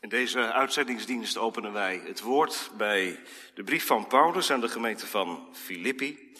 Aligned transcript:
In 0.00 0.08
deze 0.08 0.52
uitzendingsdienst 0.52 1.36
openen 1.36 1.72
wij 1.72 2.02
het 2.04 2.20
woord 2.20 2.70
bij 2.76 3.20
de 3.54 3.64
brief 3.64 3.86
van 3.86 4.06
Paulus 4.06 4.50
aan 4.50 4.60
de 4.60 4.68
gemeente 4.68 5.06
van 5.06 5.48
Filippi. 5.52 6.32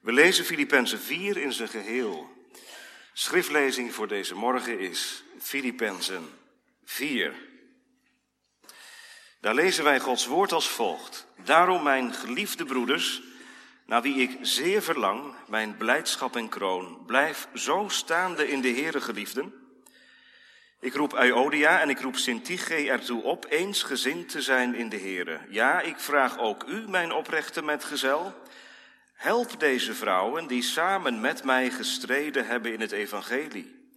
We 0.00 0.12
lezen 0.12 0.44
Filippenzen 0.44 0.98
4 0.98 1.36
in 1.36 1.52
zijn 1.52 1.68
geheel. 1.68 2.30
Schriftlezing 3.12 3.94
voor 3.94 4.08
deze 4.08 4.34
morgen 4.34 4.78
is 4.78 5.24
Filippenzen 5.38 6.28
4. 6.84 7.34
Daar 9.40 9.54
lezen 9.54 9.84
wij 9.84 10.00
Gods 10.00 10.26
woord 10.26 10.52
als 10.52 10.68
volgt. 10.68 11.26
Daarom, 11.44 11.82
mijn 11.82 12.12
geliefde 12.12 12.64
broeders, 12.64 13.22
naar 13.86 14.02
wie 14.02 14.14
ik 14.14 14.38
zeer 14.40 14.82
verlang, 14.82 15.34
mijn 15.48 15.76
blijdschap 15.76 16.36
en 16.36 16.48
kroon, 16.48 17.04
blijf 17.06 17.48
zo 17.54 17.84
staande 17.88 18.48
in 18.48 18.60
de 18.60 18.70
Heere 18.70 19.00
geliefden. 19.00 19.57
Ik 20.80 20.94
roep 20.94 21.14
Euodia 21.14 21.80
en 21.80 21.88
ik 21.88 22.00
roep 22.00 22.16
Sintige 22.16 22.90
ertoe 22.90 23.22
op 23.22 23.46
eensgezind 23.48 24.28
te 24.28 24.42
zijn 24.42 24.74
in 24.74 24.88
de 24.88 24.98
Heere. 24.98 25.40
Ja, 25.48 25.80
ik 25.80 25.98
vraag 25.98 26.38
ook 26.38 26.64
u, 26.64 26.88
mijn 26.88 27.12
oprechte 27.12 27.62
metgezel, 27.62 28.34
help 29.12 29.60
deze 29.60 29.94
vrouwen 29.94 30.46
die 30.46 30.62
samen 30.62 31.20
met 31.20 31.44
mij 31.44 31.70
gestreden 31.70 32.46
hebben 32.46 32.72
in 32.72 32.80
het 32.80 32.92
evangelie. 32.92 33.90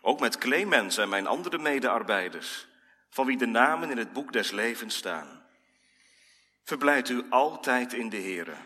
Ook 0.00 0.20
met 0.20 0.38
Clemens 0.38 0.96
en 0.98 1.08
mijn 1.08 1.26
andere 1.26 1.58
medearbeiders, 1.58 2.66
van 3.08 3.26
wie 3.26 3.38
de 3.38 3.46
namen 3.46 3.90
in 3.90 3.98
het 3.98 4.12
boek 4.12 4.32
des 4.32 4.50
levens 4.50 4.96
staan. 4.96 5.42
Verblijd 6.62 7.08
u 7.08 7.24
altijd 7.30 7.92
in 7.92 8.08
de 8.08 8.20
Heere. 8.20 8.56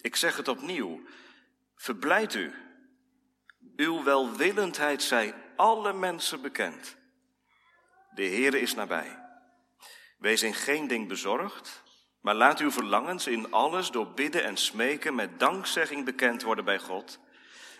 Ik 0.00 0.16
zeg 0.16 0.36
het 0.36 0.48
opnieuw, 0.48 1.02
verblijd 1.76 2.34
u. 2.34 2.52
Uw 3.76 4.02
welwillendheid 4.02 5.02
zij 5.02 5.34
alle 5.60 5.92
mensen 5.92 6.40
bekend. 6.40 6.96
De 8.14 8.22
Heere 8.22 8.60
is 8.60 8.74
nabij. 8.74 9.18
Wees 10.18 10.42
in 10.42 10.54
geen 10.54 10.86
ding 10.86 11.08
bezorgd, 11.08 11.82
maar 12.20 12.34
laat 12.34 12.60
uw 12.60 12.70
verlangens 12.70 13.26
in 13.26 13.52
alles 13.52 13.90
door 13.90 14.06
bidden 14.06 14.44
en 14.44 14.56
smeken 14.56 15.14
met 15.14 15.38
dankzegging 15.38 16.04
bekend 16.04 16.42
worden 16.42 16.64
bij 16.64 16.78
God. 16.78 17.18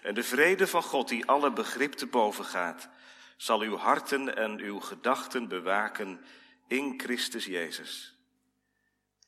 En 0.03 0.15
de 0.15 0.23
vrede 0.23 0.67
van 0.67 0.83
God, 0.83 1.09
die 1.09 1.27
alle 1.27 1.53
begrip 1.53 1.93
te 1.93 2.07
boven 2.07 2.45
gaat, 2.45 2.89
zal 3.37 3.61
uw 3.61 3.77
harten 3.77 4.37
en 4.37 4.59
uw 4.59 4.81
gedachten 4.81 5.49
bewaken 5.49 6.25
in 6.67 7.01
Christus 7.01 7.45
Jezus. 7.45 8.15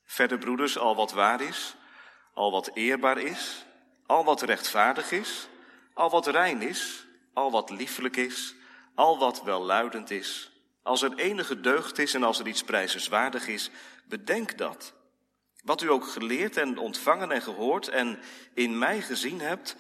Verder, 0.04 0.38
broeders, 0.38 0.78
al 0.78 0.96
wat 0.96 1.12
waar 1.12 1.40
is, 1.40 1.76
al 2.34 2.50
wat 2.50 2.70
eerbaar 2.74 3.18
is, 3.18 3.64
al 4.06 4.24
wat 4.24 4.42
rechtvaardig 4.42 5.12
is, 5.12 5.48
al 5.94 6.10
wat 6.10 6.26
rein 6.26 6.62
is, 6.62 7.06
al 7.34 7.50
wat 7.50 7.70
liefelijk 7.70 8.16
is, 8.16 8.54
al 8.94 9.18
wat 9.18 9.42
welluidend 9.42 10.10
is, 10.10 10.50
als 10.82 11.02
er 11.02 11.14
enige 11.14 11.60
deugd 11.60 11.98
is 11.98 12.14
en 12.14 12.22
als 12.22 12.38
er 12.38 12.46
iets 12.46 12.62
prijzenswaardig 12.62 13.46
is, 13.46 13.70
bedenk 14.04 14.58
dat. 14.58 14.92
Wat 15.64 15.82
u 15.82 15.90
ook 15.90 16.06
geleerd 16.06 16.56
en 16.56 16.78
ontvangen 16.78 17.30
en 17.30 17.42
gehoord 17.42 17.88
en 17.88 18.20
in 18.54 18.78
mij 18.78 19.00
gezien 19.00 19.40
hebt, 19.40 19.76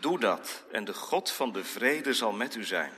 doe 0.00 0.18
dat 0.18 0.64
en 0.72 0.84
de 0.84 0.94
God 0.94 1.30
van 1.30 1.52
de 1.52 1.64
vrede 1.64 2.14
zal 2.14 2.32
met 2.32 2.54
u 2.54 2.64
zijn. 2.64 2.92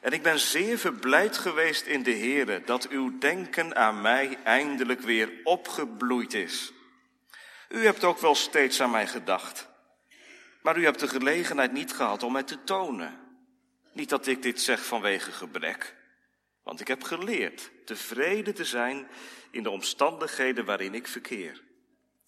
En 0.00 0.12
ik 0.12 0.22
ben 0.22 0.38
zeer 0.38 0.78
verblijd 0.78 1.38
geweest 1.38 1.86
in 1.86 2.02
de 2.02 2.16
Heere 2.16 2.62
dat 2.64 2.88
uw 2.88 3.18
denken 3.18 3.76
aan 3.76 4.00
mij 4.00 4.38
eindelijk 4.44 5.00
weer 5.00 5.32
opgebloeid 5.44 6.34
is. 6.34 6.72
U 7.68 7.84
hebt 7.84 8.04
ook 8.04 8.18
wel 8.18 8.34
steeds 8.34 8.80
aan 8.80 8.90
mij 8.90 9.06
gedacht, 9.06 9.68
maar 10.62 10.78
u 10.78 10.84
hebt 10.84 11.00
de 11.00 11.08
gelegenheid 11.08 11.72
niet 11.72 11.92
gehad 11.92 12.22
om 12.22 12.36
het 12.36 12.46
te 12.46 12.64
tonen. 12.64 13.20
Niet 13.92 14.08
dat 14.08 14.26
ik 14.26 14.42
dit 14.42 14.60
zeg 14.60 14.84
vanwege 14.84 15.32
gebrek, 15.32 15.94
want 16.62 16.80
ik 16.80 16.88
heb 16.88 17.02
geleerd 17.02 17.70
tevreden 17.84 18.54
te 18.54 18.64
zijn 18.64 19.08
in 19.50 19.62
de 19.62 19.70
omstandigheden 19.70 20.64
waarin 20.64 20.94
ik 20.94 21.06
verkeer. 21.06 21.62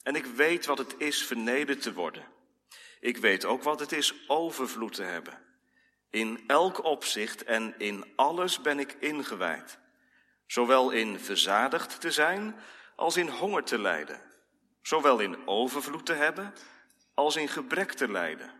En 0.02 0.14
ik 0.14 0.24
weet 0.24 0.66
wat 0.66 0.78
het 0.78 0.94
is 0.98 1.24
vernederd 1.24 1.82
te 1.82 1.92
worden. 1.92 2.26
Ik 3.00 3.16
weet 3.16 3.44
ook 3.44 3.62
wat 3.62 3.80
het 3.80 3.92
is 3.92 4.14
overvloed 4.26 4.92
te 4.92 5.02
hebben. 5.02 5.38
In 6.10 6.44
elk 6.46 6.84
opzicht 6.84 7.44
en 7.44 7.74
in 7.78 8.12
alles 8.16 8.60
ben 8.60 8.78
ik 8.78 8.96
ingewijd. 9.00 9.78
Zowel 10.46 10.90
in 10.90 11.18
verzadigd 11.18 12.00
te 12.00 12.10
zijn 12.10 12.56
als 12.96 13.16
in 13.16 13.28
honger 13.28 13.64
te 13.64 13.78
lijden. 13.78 14.20
Zowel 14.82 15.18
in 15.18 15.46
overvloed 15.46 16.06
te 16.06 16.12
hebben 16.12 16.54
als 17.14 17.36
in 17.36 17.48
gebrek 17.48 17.92
te 17.92 18.10
lijden. 18.10 18.50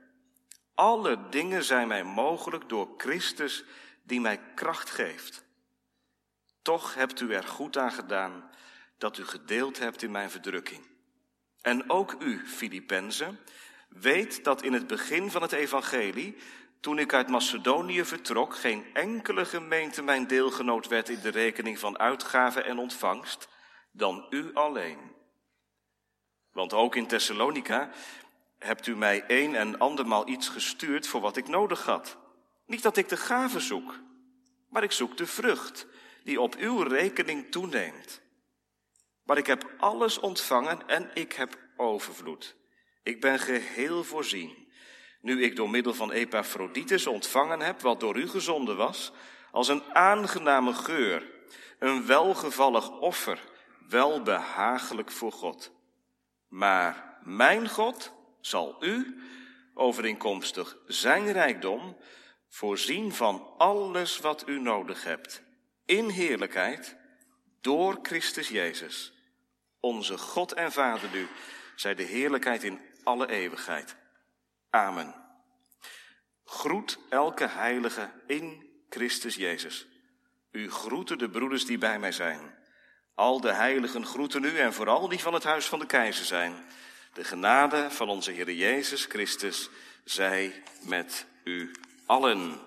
Alle 0.75 1.29
dingen 1.29 1.65
zijn 1.65 1.89
mij 1.89 2.05
mogelijk 2.05 2.69
door 2.69 2.95
Christus 2.97 3.65
die 4.03 4.21
mij 4.21 4.41
kracht 4.55 4.91
geeft. 4.91 5.45
Toch 6.63 6.95
hebt 6.95 7.21
u 7.21 7.35
er 7.35 7.45
goed 7.45 7.79
aan 7.79 7.93
gedaan 7.93 8.51
dat 8.99 9.19
u 9.19 9.25
gedeeld 9.25 9.79
hebt 9.79 10.03
in 10.03 10.11
mijn 10.11 10.31
verdrukking. 10.31 10.87
En 11.61 11.91
ook 11.91 12.17
u, 12.19 12.47
Filippenzen, 12.47 13.39
weet 13.89 14.45
dat 14.45 14.63
in 14.63 14.73
het 14.73 14.87
begin 14.87 15.31
van 15.31 15.43
het 15.43 15.53
evangelie, 15.53 16.37
toen 16.81 16.99
ik 16.99 17.13
uit 17.13 17.29
Macedonië 17.29 18.05
vertrok, 18.05 18.57
geen 18.57 18.87
enkele 18.93 19.45
gemeente 19.45 20.03
mijn 20.03 20.27
deelgenoot 20.27 20.89
werd 20.89 21.09
in 21.09 21.21
de 21.21 21.29
rekening 21.29 21.79
van 21.79 21.99
uitgave 21.99 22.63
en 22.63 22.79
ontvangst, 22.79 23.49
dan 23.93 24.27
u 24.31 24.55
alleen. 24.55 25.13
Want 26.53 26.73
ook 26.73 26.97
in 26.97 27.07
Thessalonica 27.07 27.91
hebt 28.65 28.87
u 28.87 28.97
mij 28.97 29.25
een 29.27 29.55
en 29.55 29.79
andermaal 29.79 30.29
iets 30.29 30.49
gestuurd 30.49 31.07
voor 31.07 31.21
wat 31.21 31.37
ik 31.37 31.49
nodig 31.49 31.85
had. 31.85 32.17
Niet 32.67 32.83
dat 32.83 32.97
ik 32.97 33.09
de 33.09 33.17
gave 33.17 33.61
zoek, 33.61 34.01
maar 34.69 34.83
ik 34.83 34.93
zoek 34.93 35.17
de 35.17 35.27
vrucht 35.27 35.87
die 36.25 36.41
op 36.41 36.55
uw 36.57 36.83
rekening 36.83 37.51
toeneemt. 37.51 38.23
Maar 39.25 39.39
ik 39.39 39.47
heb 39.47 39.75
alles 39.79 40.19
ontvangen 40.19 40.89
en 40.89 41.11
ik 41.15 41.33
heb 41.33 41.59
overvloed. 41.77 42.57
Ik 43.03 43.21
ben 43.21 43.39
geheel 43.39 44.05
voorzien. 44.05 44.73
Nu 45.21 45.43
ik 45.43 45.57
door 45.57 45.71
middel 45.71 45.95
van 45.95 46.13
Epaphroditus 46.13 47.07
ontvangen 47.07 47.61
heb 47.61 47.81
wat 47.81 48.01
door 48.01 48.17
u 48.17 48.29
gezonden 48.29 48.77
was, 48.77 49.13
als 49.51 49.69
een 49.69 49.95
aangename 49.95 50.75
geur, 50.75 51.31
een 51.79 52.07
welgevallig 52.07 52.91
offer, 52.91 53.39
welbehagelijk 53.89 55.11
voor 55.11 55.33
God. 55.33 55.73
Maar 56.49 57.19
mijn 57.23 57.69
God 57.69 58.14
zal 58.47 58.77
u, 58.81 59.21
overeenkomstig 59.75 60.77
zijn 60.87 61.33
rijkdom, 61.33 61.97
voorzien 62.49 63.13
van 63.13 63.55
alles 63.59 64.19
wat 64.19 64.49
u 64.49 64.61
nodig 64.61 65.05
hebt, 65.05 65.43
in 65.85 66.09
heerlijkheid, 66.09 66.97
door 67.61 67.99
Christus 68.03 68.49
Jezus. 68.49 69.13
Onze 69.81 70.19
God 70.19 70.53
en 70.53 70.73
Vader 70.73 71.11
nu, 71.13 71.29
zij 71.77 71.95
de 71.95 72.03
heerlijkheid 72.03 72.63
in 72.63 72.81
alle 73.05 73.29
eeuwigheid. 73.29 73.97
Amen. 74.71 75.15
Groet 76.45 76.99
elke 77.09 77.47
heilige 77.47 78.11
in 78.27 78.71
Christus 78.89 79.35
Jezus. 79.35 79.87
U 80.51 80.71
groeten 80.71 81.19
de 81.19 81.31
broeders 81.31 81.67
die 81.67 81.79
bij 81.79 81.99
mij 81.99 82.13
zijn. 82.13 82.55
Al 83.15 83.41
de 83.41 83.53
heiligen 83.53 84.07
groeten 84.07 84.45
u 84.45 84.59
en 84.59 84.73
vooral 84.73 85.09
die 85.09 85.21
van 85.21 85.35
het 85.35 85.45
huis 85.45 85.67
van 85.67 85.79
de 85.79 85.87
keizer 85.87 86.25
zijn. 86.25 86.65
De 87.15 87.25
genade 87.25 87.91
van 87.91 88.09
onze 88.09 88.31
Heer 88.31 88.53
Jezus 88.53 89.05
Christus 89.05 89.71
zij 90.05 90.63
met 90.83 91.27
u 91.45 91.71
allen. 92.07 92.61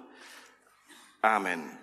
Amen. 1.20 1.80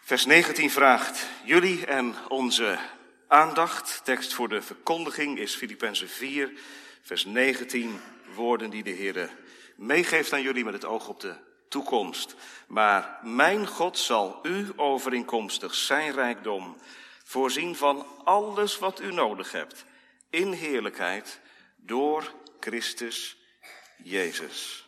Vers 0.00 0.24
19 0.24 0.70
vraagt 0.70 1.26
jullie 1.44 1.86
en 1.86 2.14
onze 2.28 2.78
aandacht. 3.28 4.00
Tekst 4.04 4.34
voor 4.34 4.48
de 4.48 4.62
verkondiging 4.62 5.38
is 5.38 5.54
Filippenzen 5.54 6.08
4, 6.08 6.52
vers 7.02 7.24
19. 7.24 8.00
Woorden 8.34 8.70
die 8.70 8.82
de 8.82 8.90
Heer 8.90 9.30
meegeeft 9.76 10.32
aan 10.32 10.42
jullie 10.42 10.64
met 10.64 10.74
het 10.74 10.84
oog 10.84 11.08
op 11.08 11.20
de 11.20 11.34
toekomst. 11.68 12.34
Maar 12.66 13.18
mijn 13.22 13.66
God 13.66 13.98
zal 13.98 14.38
u 14.42 14.66
overeenkomstig 14.76 15.74
zijn 15.74 16.12
rijkdom 16.12 16.76
voorzien 17.24 17.76
van 17.76 18.06
alles 18.24 18.78
wat 18.78 19.00
u 19.00 19.12
nodig 19.12 19.52
hebt 19.52 19.84
in 20.32 20.52
heerlijkheid 20.52 21.40
door 21.76 22.32
Christus 22.60 23.36
Jezus. 24.02 24.86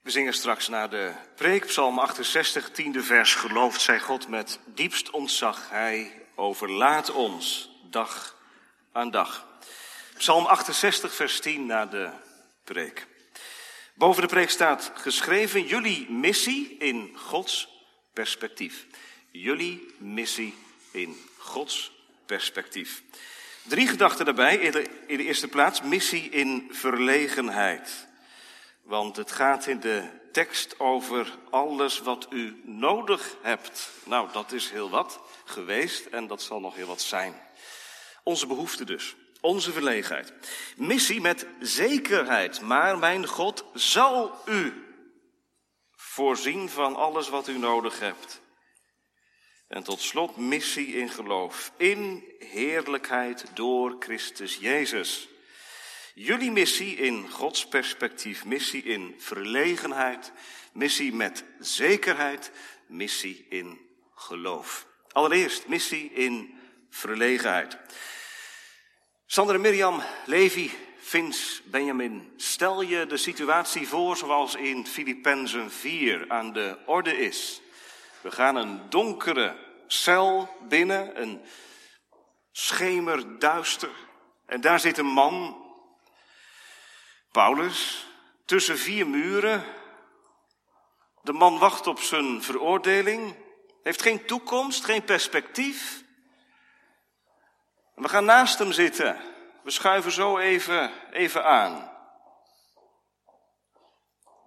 We 0.00 0.10
zingen 0.10 0.34
straks 0.34 0.68
naar 0.68 0.90
de 0.90 1.12
preek, 1.36 1.66
Psalm 1.66 1.98
68, 1.98 2.70
tiende 2.70 3.02
vers. 3.02 3.34
Gelooft 3.34 3.80
zij 3.80 4.00
God 4.00 4.28
met 4.28 4.58
diepst 4.66 5.10
ontzag, 5.10 5.70
Hij 5.70 6.26
overlaat 6.34 7.10
ons 7.10 7.70
dag 7.90 8.36
aan 8.92 9.10
dag. 9.10 9.46
Psalm 10.16 10.46
68, 10.46 11.14
vers 11.14 11.40
10 11.40 11.66
na 11.66 11.86
de 11.86 12.10
preek. 12.64 13.06
Boven 13.94 14.22
de 14.22 14.28
preek 14.28 14.50
staat 14.50 14.92
geschreven, 14.94 15.66
jullie 15.66 16.10
missie 16.10 16.76
in 16.78 17.16
Gods 17.16 17.68
perspectief. 18.12 18.86
Jullie 19.30 19.94
missie 19.98 20.54
in 20.90 21.16
Gods 21.38 21.92
perspectief. 22.32 23.02
Drie 23.62 23.88
gedachten 23.88 24.24
daarbij. 24.24 24.56
In 24.56 24.70
de, 24.70 24.86
in 25.06 25.16
de 25.16 25.24
eerste 25.24 25.48
plaats 25.48 25.82
missie 25.82 26.30
in 26.30 26.68
verlegenheid. 26.70 28.06
Want 28.82 29.16
het 29.16 29.32
gaat 29.32 29.66
in 29.66 29.80
de 29.80 30.08
tekst 30.32 30.80
over 30.80 31.38
alles 31.50 31.98
wat 31.98 32.26
u 32.30 32.60
nodig 32.64 33.36
hebt. 33.42 33.90
Nou, 34.04 34.32
dat 34.32 34.52
is 34.52 34.70
heel 34.70 34.90
wat 34.90 35.20
geweest 35.44 36.06
en 36.06 36.26
dat 36.26 36.42
zal 36.42 36.60
nog 36.60 36.74
heel 36.74 36.86
wat 36.86 37.00
zijn. 37.00 37.34
Onze 38.22 38.46
behoefte 38.46 38.84
dus. 38.84 39.16
Onze 39.40 39.72
verlegenheid. 39.72 40.32
Missie 40.76 41.20
met 41.20 41.46
zekerheid. 41.60 42.60
Maar 42.60 42.98
mijn 42.98 43.26
God 43.26 43.64
zal 43.74 44.38
u 44.46 44.86
voorzien 45.96 46.68
van 46.68 46.96
alles 46.96 47.28
wat 47.28 47.48
u 47.48 47.58
nodig 47.58 47.98
hebt. 47.98 48.40
En 49.72 49.82
tot 49.82 50.00
slot 50.00 50.36
missie 50.36 50.86
in 50.86 51.08
geloof. 51.08 51.72
In 51.76 52.24
heerlijkheid 52.38 53.44
door 53.54 53.96
Christus 53.98 54.56
Jezus. 54.56 55.28
Jullie 56.14 56.50
missie 56.50 56.96
in 56.96 57.30
Gods 57.30 57.66
perspectief, 57.66 58.44
missie 58.44 58.82
in 58.82 59.14
verlegenheid, 59.18 60.32
missie 60.72 61.12
met 61.12 61.44
zekerheid, 61.58 62.50
missie 62.86 63.46
in 63.48 63.80
geloof. 64.14 64.86
Allereerst 65.12 65.68
missie 65.68 66.12
in 66.12 66.58
verlegenheid. 66.90 67.78
Sander 69.26 69.54
en 69.54 69.60
Mirjam, 69.60 70.02
Levi, 70.26 70.70
Vins, 70.98 71.62
Benjamin, 71.64 72.32
stel 72.36 72.82
je 72.82 73.06
de 73.06 73.16
situatie 73.16 73.88
voor 73.88 74.16
zoals 74.16 74.54
in 74.54 74.86
Filippenzen 74.86 75.70
4 75.70 76.24
aan 76.28 76.52
de 76.52 76.78
orde 76.86 77.16
is. 77.16 77.61
We 78.22 78.30
gaan 78.30 78.56
een 78.56 78.90
donkere 78.90 79.56
cel 79.86 80.56
binnen, 80.68 81.20
een 81.22 81.44
schemerduister. 82.52 83.90
En 84.46 84.60
daar 84.60 84.80
zit 84.80 84.98
een 84.98 85.06
man, 85.06 85.64
Paulus, 87.32 88.06
tussen 88.44 88.78
vier 88.78 89.06
muren. 89.06 89.64
De 91.22 91.32
man 91.32 91.58
wacht 91.58 91.86
op 91.86 92.00
zijn 92.00 92.42
veroordeling, 92.42 93.36
heeft 93.82 94.02
geen 94.02 94.26
toekomst, 94.26 94.84
geen 94.84 95.04
perspectief. 95.04 96.04
We 97.94 98.08
gaan 98.08 98.24
naast 98.24 98.58
hem 98.58 98.72
zitten. 98.72 99.20
We 99.62 99.70
schuiven 99.70 100.12
zo 100.12 100.38
even, 100.38 100.92
even 101.12 101.44
aan. 101.44 101.90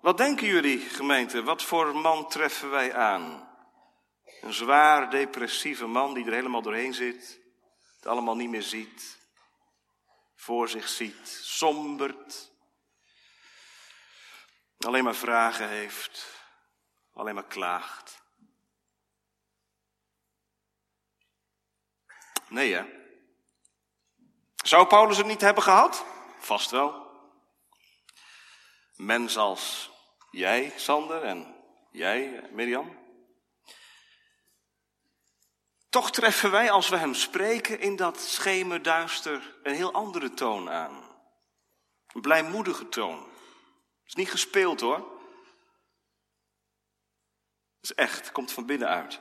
Wat 0.02 0.18
denken 0.18 0.48
jullie, 0.48 0.80
gemeente? 0.80 1.44
Wat 1.44 1.64
voor 1.64 1.96
man 1.96 2.28
treffen 2.30 2.70
wij 2.70 2.94
aan? 2.94 3.45
Een 4.46 4.54
zwaar 4.54 5.10
depressieve 5.10 5.86
man 5.86 6.14
die 6.14 6.26
er 6.26 6.34
helemaal 6.34 6.62
doorheen 6.62 6.94
zit, 6.94 7.40
het 7.96 8.06
allemaal 8.06 8.36
niet 8.36 8.50
meer 8.50 8.64
ziet, 8.64 9.18
voor 10.36 10.70
zich 10.70 10.88
ziet, 10.88 11.28
sombert, 11.28 12.52
alleen 14.78 15.04
maar 15.04 15.16
vragen 15.16 15.70
heeft, 15.70 16.42
alleen 17.14 17.34
maar 17.36 17.48
klaagt. 17.48 18.24
Nee, 22.48 22.74
hè? 22.74 22.86
Zou 24.56 24.88
Paulus 24.88 25.18
het 25.18 25.28
niet 25.28 25.42
hebben 25.42 25.64
gehad? 25.64 26.06
Vast 26.40 26.72
wel. 26.72 27.08
Mens 28.96 29.38
als 29.38 29.92
jij, 30.32 30.74
Sander, 30.76 31.24
en 31.24 31.56
jij, 31.92 32.50
Mirjam. 32.52 33.05
Toch 35.96 36.12
treffen 36.12 36.52
wij, 36.52 36.72
als 36.72 36.90
we 36.90 36.98
hem 36.98 37.14
spreken, 37.14 37.80
in 37.80 37.96
dat 37.96 38.20
schemerduister 38.20 39.56
een 39.64 39.76
heel 39.76 39.92
andere 39.94 40.34
toon 40.34 40.70
aan. 40.70 41.04
Een 42.14 42.22
blijmoedige 42.22 42.90
toon. 42.90 43.18
Het 43.18 44.06
is 44.06 44.14
niet 44.14 44.30
gespeeld 44.30 44.82
hoor. 44.82 44.98
Het 47.76 47.90
is 47.90 47.94
echt, 47.94 48.32
komt 48.32 48.52
van 48.52 48.66
binnenuit. 48.66 49.20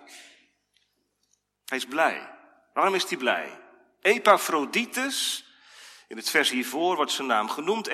Hij 1.64 1.78
is 1.78 1.86
blij. 1.86 2.30
Waarom 2.72 2.94
is 2.94 3.08
hij 3.08 3.18
blij? 3.18 3.60
Epaphroditus, 4.00 5.46
in 6.08 6.16
het 6.16 6.30
vers 6.30 6.50
hiervoor 6.50 6.96
wordt 6.96 7.12
zijn 7.12 7.28
naam 7.28 7.48
genoemd. 7.48 7.86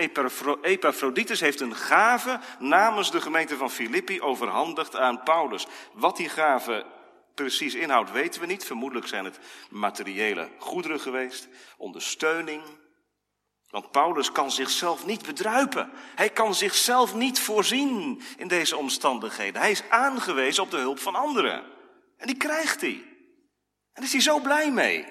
Epaphroditus 0.63 1.41
heeft 1.41 1.61
een 1.61 1.77
gave 1.77 2.41
namens 2.59 3.11
de 3.11 3.21
gemeente 3.21 3.57
van 3.57 3.71
Filippi 3.71 4.21
overhandigd 4.21 4.97
aan 4.97 5.23
Paulus. 5.23 5.67
Wat 5.93 6.17
die 6.17 6.29
gave 6.29 6.99
precies 7.35 7.75
inhoudt 7.75 8.13
weten 8.13 8.41
we 8.41 8.47
niet. 8.47 8.65
Vermoedelijk 8.65 9.07
zijn 9.07 9.25
het 9.25 9.39
materiële 9.71 10.51
goederen 10.59 11.01
geweest, 11.01 11.49
ondersteuning. 11.77 12.63
Want 13.71 13.91
Paulus 13.91 14.33
kan 14.33 14.51
zichzelf 14.51 15.07
niet 15.07 15.27
bedruipen. 15.27 15.91
Hij 16.15 16.31
kan 16.31 16.55
zichzelf 16.55 17.15
niet 17.15 17.41
voorzien 17.41 18.23
in 18.37 18.49
deze 18.49 18.77
omstandigheden. 18.77 19.61
Hij 19.61 19.71
is 19.71 19.89
aangewezen 19.89 20.63
op 20.63 20.71
de 20.71 20.77
hulp 20.77 20.99
van 20.99 21.15
anderen. 21.15 21.65
En 22.17 22.27
die 22.27 22.37
krijgt 22.37 22.81
hij. 22.81 23.05
En 23.93 24.03
is 24.03 24.13
hij 24.13 24.21
zo 24.21 24.41
blij 24.41 24.71
mee. 24.71 25.07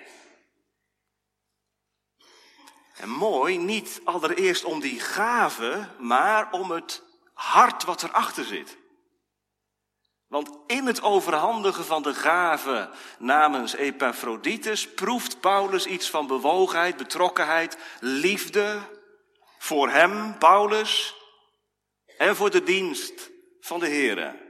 En 2.96 3.10
mooi, 3.10 3.58
niet 3.58 4.02
allereerst 4.04 4.64
om 4.64 4.80
die 4.80 5.00
gave, 5.00 5.88
maar 6.00 6.52
om 6.52 6.72
het 6.72 7.04
hart 7.34 7.84
wat 7.84 8.04
erachter 8.04 8.46
zit. 8.46 8.78
Want 10.30 10.50
in 10.68 10.86
het 10.86 11.02
overhandigen 11.02 11.86
van 11.86 12.02
de 12.02 12.14
gave 12.14 12.90
namens 13.20 13.74
Epaphroditus 13.74 14.94
proeft 14.94 15.40
Paulus 15.40 15.86
iets 15.86 16.10
van 16.10 16.28
bewogenheid, 16.28 16.98
betrokkenheid, 16.98 17.78
liefde 18.00 18.80
voor 19.58 19.90
hem, 19.90 20.38
Paulus, 20.38 21.16
en 22.18 22.36
voor 22.36 22.50
de 22.50 22.64
dienst 22.64 23.30
van 23.60 23.80
de 23.80 23.90
Here. 23.90 24.48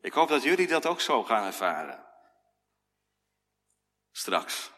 Ik 0.00 0.12
hoop 0.12 0.28
dat 0.28 0.42
jullie 0.42 0.66
dat 0.66 0.86
ook 0.86 1.00
zo 1.00 1.24
gaan 1.24 1.44
ervaren. 1.44 2.06
Straks. 4.12 4.70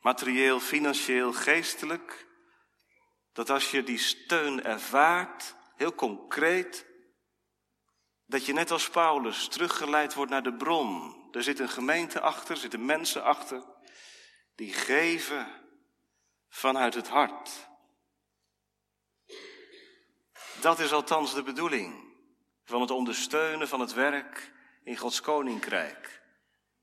Materieel, 0.00 0.60
financieel, 0.60 1.32
geestelijk. 1.32 2.26
Dat 3.32 3.50
als 3.50 3.70
je 3.70 3.82
die 3.82 3.98
steun 3.98 4.64
ervaart, 4.64 5.54
heel 5.76 5.94
concreet, 5.94 6.85
dat 8.26 8.46
je 8.46 8.52
net 8.52 8.70
als 8.70 8.90
Paulus 8.90 9.48
teruggeleid 9.48 10.14
wordt 10.14 10.30
naar 10.30 10.42
de 10.42 10.54
bron. 10.54 11.14
Er 11.32 11.42
zit 11.42 11.58
een 11.58 11.68
gemeente 11.68 12.20
achter, 12.20 12.50
er 12.50 12.60
zitten 12.60 12.84
mensen 12.84 13.22
achter, 13.22 13.64
die 14.54 14.72
geven 14.72 15.46
vanuit 16.48 16.94
het 16.94 17.08
hart. 17.08 17.68
Dat 20.60 20.78
is 20.78 20.92
althans 20.92 21.34
de 21.34 21.42
bedoeling 21.42 22.14
van 22.64 22.80
het 22.80 22.90
ondersteunen 22.90 23.68
van 23.68 23.80
het 23.80 23.92
werk 23.92 24.52
in 24.84 24.96
Gods 24.96 25.20
koninkrijk. 25.20 26.22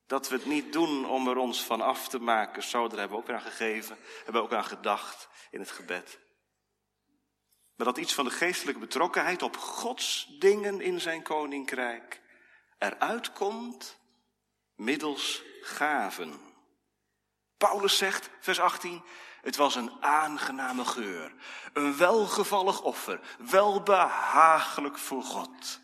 Dat 0.07 0.29
we 0.29 0.35
het 0.35 0.45
niet 0.45 0.73
doen 0.73 1.05
om 1.05 1.27
er 1.27 1.37
ons 1.37 1.63
van 1.63 1.81
af 1.81 2.07
te 2.07 2.19
maken. 2.19 2.63
Zo, 2.63 2.87
daar 2.87 2.99
hebben 2.99 3.17
we 3.17 3.23
ook 3.23 3.29
aan 3.29 3.41
gegeven, 3.41 3.97
hebben 4.15 4.33
we 4.33 4.47
ook 4.47 4.53
aan 4.53 4.65
gedacht 4.65 5.29
in 5.51 5.59
het 5.59 5.71
gebed. 5.71 6.19
Maar 7.75 7.85
dat 7.85 7.97
iets 7.97 8.13
van 8.13 8.25
de 8.25 8.31
geestelijke 8.31 8.79
betrokkenheid 8.79 9.41
op 9.41 9.57
Gods 9.57 10.27
dingen 10.39 10.81
in 10.81 11.01
zijn 11.01 11.21
koninkrijk 11.21 12.21
eruit 12.77 13.33
komt 13.33 13.97
middels 14.75 15.43
gaven. 15.61 16.39
Paulus 17.57 17.97
zegt, 17.97 18.29
vers 18.39 18.59
18, 18.59 19.03
het 19.41 19.55
was 19.55 19.75
een 19.75 19.91
aangename 20.03 20.85
geur, 20.85 21.33
een 21.73 21.97
welgevallig 21.97 22.81
offer, 22.81 23.19
welbehagelijk 23.49 24.97
voor 24.97 25.23
God. 25.23 25.81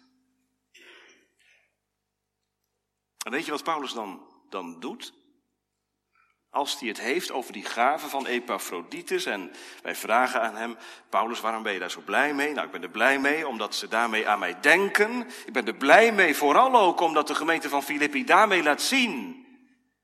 En 3.25 3.31
weet 3.31 3.45
je 3.45 3.51
wat 3.51 3.63
Paulus 3.63 3.93
dan, 3.93 4.27
dan 4.49 4.79
doet? 4.79 5.13
Als 6.51 6.79
hij 6.79 6.87
het 6.87 6.99
heeft 6.99 7.31
over 7.31 7.53
die 7.53 7.65
gave 7.65 8.07
van 8.07 8.25
Epaphroditus 8.25 9.25
en 9.25 9.51
wij 9.81 9.95
vragen 9.95 10.41
aan 10.41 10.55
hem, 10.55 10.77
Paulus, 11.09 11.39
waarom 11.39 11.63
ben 11.63 11.73
je 11.73 11.79
daar 11.79 11.91
zo 11.91 12.01
blij 12.05 12.33
mee? 12.33 12.53
Nou, 12.53 12.65
ik 12.65 12.71
ben 12.71 12.83
er 12.83 12.89
blij 12.89 13.19
mee 13.19 13.47
omdat 13.47 13.75
ze 13.75 13.87
daarmee 13.87 14.27
aan 14.27 14.39
mij 14.39 14.59
denken. 14.59 15.27
Ik 15.45 15.53
ben 15.53 15.67
er 15.67 15.75
blij 15.75 16.11
mee 16.11 16.35
vooral 16.35 16.75
ook 16.75 16.99
omdat 16.99 17.27
de 17.27 17.35
gemeente 17.35 17.69
van 17.69 17.83
Filippi 17.83 18.23
daarmee 18.23 18.63
laat 18.63 18.81
zien. 18.81 19.45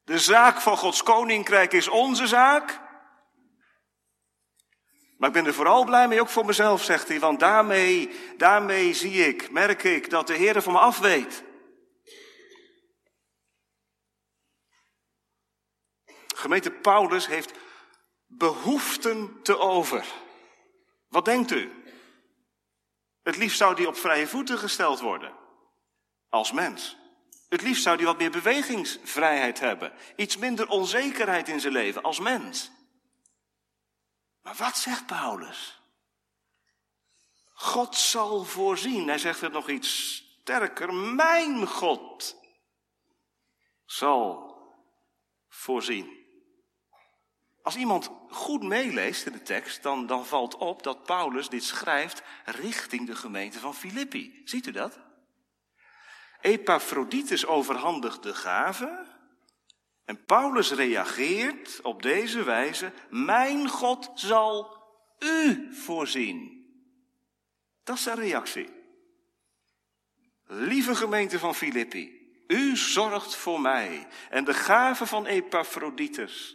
De 0.04 0.20
zaak 0.20 0.62
van 0.62 0.78
Gods 0.78 1.04
koninkrijk 1.04 1.74
is 1.74 1.88
onze 1.88 2.28
zaak. 2.28 2.80
Maar 5.18 5.30
ik 5.30 5.36
ben 5.36 5.46
er 5.46 5.54
vooral 5.54 5.86
blij 5.86 6.08
mee, 6.08 6.22
ook 6.22 6.30
voor 6.30 6.46
mezelf, 6.46 6.84
zegt 6.84 7.08
hij, 7.08 7.20
want 7.20 7.40
daarmee, 7.40 8.10
daarmee 8.38 8.94
zie 8.94 9.28
ik, 9.28 9.52
merk 9.52 9.84
ik 9.84 10.10
dat 10.10 10.28
de 10.28 10.34
Heer 10.34 10.62
van 10.62 10.74
me 10.74 10.80
afweet. 10.80 11.44
Gemeente 16.46 16.72
Paulus 16.72 17.28
heeft 17.28 17.54
behoeften 18.26 19.42
te 19.42 19.58
over. 19.58 20.06
Wat 21.08 21.26
denkt 21.26 21.52
u? 21.52 21.84
Het 23.24 23.38
liefst 23.38 23.58
zou 23.58 23.76
die 23.76 23.88
op 23.88 23.98
vrije 23.98 24.28
voeten 24.28 24.58
gesteld 24.58 25.00
worden. 25.00 25.36
Als 26.30 26.52
mens. 26.52 26.98
Het 27.50 27.62
liefst 27.62 27.84
zou 27.84 27.98
die 27.98 28.06
wat 28.06 28.18
meer 28.18 28.32
bewegingsvrijheid 28.32 29.60
hebben. 29.60 29.94
Iets 30.16 30.38
minder 30.38 30.68
onzekerheid 30.68 31.48
in 31.48 31.60
zijn 31.60 31.74
leven 31.74 32.02
als 32.02 32.20
mens. 32.20 32.72
Maar 34.42 34.56
wat 34.56 34.78
zegt 34.78 35.06
Paulus? 35.06 35.82
God 37.54 37.96
zal 37.96 38.44
voorzien. 38.44 39.08
Hij 39.08 39.18
zegt 39.18 39.42
het 39.42 39.52
nog 39.52 39.70
iets 39.70 40.16
sterker. 40.42 40.94
Mijn 40.94 41.68
God 41.68 42.36
zal 43.86 44.56
voorzien. 45.48 46.15
Als 47.66 47.76
iemand 47.76 48.12
goed 48.30 48.64
meeleest 48.64 49.26
in 49.26 49.32
de 49.32 49.42
tekst, 49.42 49.84
dan, 49.84 50.08
dan 50.08 50.26
valt 50.26 50.56
op 50.56 50.84
dat 50.84 51.04
Paulus 51.04 51.50
dit 51.50 51.64
schrijft 51.64 52.24
richting 52.46 53.08
de 53.08 53.16
gemeente 53.16 53.60
van 53.60 53.76
Filippi. 53.76 54.42
Ziet 54.44 54.68
u 54.68 54.72
dat? 54.72 55.00
Epaphroditus 56.42 57.46
overhandigt 57.46 58.24
de 58.24 58.34
gave. 58.34 59.06
En 60.04 60.26
Paulus 60.26 60.72
reageert 60.72 61.82
op 61.82 62.02
deze 62.02 62.44
wijze: 62.44 62.92
Mijn 63.10 63.70
God 63.70 64.12
zal 64.16 64.78
u 65.20 65.74
voorzien. 65.74 66.66
Dat 67.84 67.96
is 67.96 68.04
zijn 68.04 68.18
reactie. 68.20 68.70
Lieve 70.46 70.96
gemeente 70.96 71.40
van 71.40 71.56
Filippi, 71.56 72.32
u 72.48 72.78
zorgt 72.78 73.36
voor 73.36 73.62
mij. 73.62 74.08
En 74.30 74.44
de 74.44 74.54
gave 74.54 75.06
van 75.06 75.26
Epaphroditus, 75.26 76.55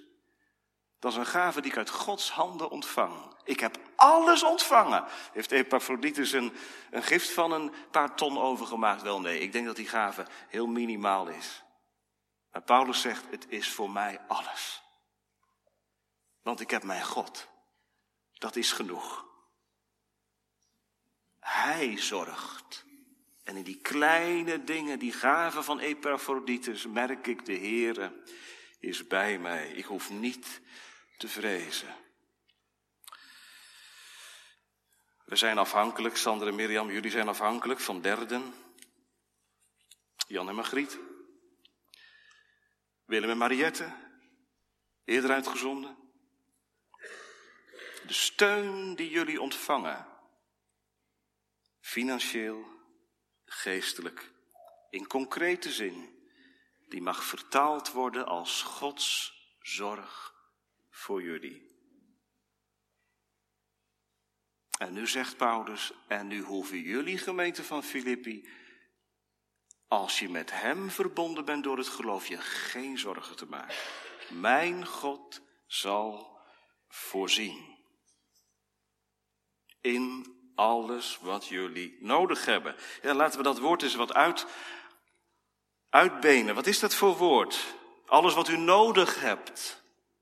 dat 1.01 1.13
is 1.13 1.19
een 1.19 1.27
gave 1.27 1.61
die 1.61 1.71
ik 1.71 1.77
uit 1.77 1.91
Gods 1.91 2.31
handen 2.31 2.71
ontvang. 2.71 3.35
Ik 3.45 3.61
heb 3.61 3.79
alles 3.97 4.43
ontvangen. 4.43 5.05
Heeft 5.33 5.51
Epaphroditus 5.51 6.33
een, 6.33 6.53
een 6.91 7.03
gift 7.03 7.31
van 7.31 7.53
een 7.53 7.73
paar 7.91 8.15
ton 8.17 8.39
overgemaakt? 8.39 9.03
Wel 9.03 9.21
nee, 9.21 9.41
ik 9.41 9.53
denk 9.53 9.67
dat 9.67 9.77
die 9.77 9.89
gave 9.89 10.27
heel 10.49 10.67
minimaal 10.67 11.29
is. 11.29 11.63
Maar 12.53 12.63
Paulus 12.63 13.01
zegt, 13.01 13.25
het 13.31 13.47
is 13.49 13.71
voor 13.71 13.91
mij 13.91 14.21
alles. 14.29 14.83
Want 16.43 16.61
ik 16.61 16.71
heb 16.71 16.83
mijn 16.83 17.05
God. 17.05 17.49
Dat 18.33 18.57
is 18.57 18.73
genoeg. 18.73 19.27
Hij 21.39 21.99
zorgt. 21.99 22.85
En 23.45 23.57
in 23.57 23.63
die 23.63 23.81
kleine 23.81 24.65
dingen, 24.65 24.99
die 24.99 25.13
gaven 25.13 25.65
van 25.65 25.79
Epaphroditus, 25.79 26.87
merk 26.87 27.27
ik 27.27 27.45
de 27.45 27.57
Heere 27.57 28.23
is 28.79 29.07
bij 29.07 29.39
mij. 29.39 29.69
Ik 29.69 29.85
hoef 29.85 30.11
niet 30.11 30.61
te 31.21 31.29
vrezen. 31.29 31.97
We 35.25 35.37
zijn 35.37 35.59
afhankelijk, 35.59 36.17
Sander 36.17 36.49
en 36.49 36.55
Mirjam, 36.55 36.91
jullie 36.91 37.11
zijn 37.11 37.29
afhankelijk 37.29 37.81
van 37.81 38.01
derden. 38.01 38.55
Jan 40.27 40.49
en 40.49 40.55
Margriet. 40.55 40.99
Willem 43.05 43.31
en 43.31 43.39
Mariette, 43.39 43.93
eerder 45.05 45.31
uitgezonden. 45.31 45.97
De 48.07 48.13
steun 48.13 48.95
die 48.95 49.11
jullie 49.11 49.41
ontvangen, 49.41 50.07
financieel, 51.81 52.65
geestelijk, 53.45 54.33
in 54.91 55.07
concrete 55.07 55.71
zin, 55.71 56.29
die 56.89 57.03
mag 57.03 57.25
vertaald 57.25 57.93
worden 57.93 58.27
als 58.27 58.63
Gods 58.63 59.35
zorg 59.61 60.30
voor 61.01 61.23
jullie. 61.23 61.69
En 64.79 64.93
nu 64.93 65.07
zegt 65.07 65.37
Paulus, 65.37 65.93
en 66.09 66.27
nu 66.27 66.41
hoeven 66.41 66.81
jullie 66.81 67.19
gemeente 67.19 67.65
van 67.65 67.83
Filippi, 67.83 68.49
als 69.89 70.19
je 70.19 70.29
met 70.29 70.51
Hem 70.51 70.91
verbonden 70.91 71.45
bent 71.45 71.65
door 71.65 71.79
het 71.79 71.89
geloof, 71.89 72.27
je 72.27 72.39
geen 72.39 72.99
zorgen 72.99 73.37
te 73.37 73.47
maken. 73.47 73.75
Mijn 74.29 74.87
God 74.87 75.41
zal 75.67 76.39
voorzien. 76.89 77.79
In 79.81 80.35
alles 80.55 81.19
wat 81.19 81.47
jullie 81.47 81.97
nodig 82.01 82.45
hebben. 82.45 82.77
Ja, 83.03 83.15
laten 83.15 83.39
we 83.39 83.45
dat 83.45 83.59
woord 83.59 83.83
eens 83.83 83.95
wat 83.95 84.15
uit, 84.15 84.47
uitbenen. 85.89 86.55
Wat 86.55 86.67
is 86.67 86.79
dat 86.79 86.95
voor 86.95 87.17
woord? 87.17 87.75
Alles 88.07 88.35
wat 88.35 88.49
u 88.49 88.57
nodig 88.57 89.21
hebt. 89.21 89.80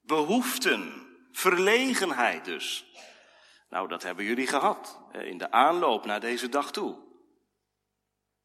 Behoeften. 0.09 1.07
Verlegenheid 1.33 2.45
dus. 2.45 2.87
Nou, 3.69 3.89
dat 3.89 4.03
hebben 4.03 4.25
jullie 4.25 4.47
gehad 4.47 5.01
in 5.13 5.39
de 5.39 5.51
aanloop 5.51 6.05
naar 6.05 6.21
deze 6.21 6.49
dag 6.49 6.73
toe. 6.73 6.99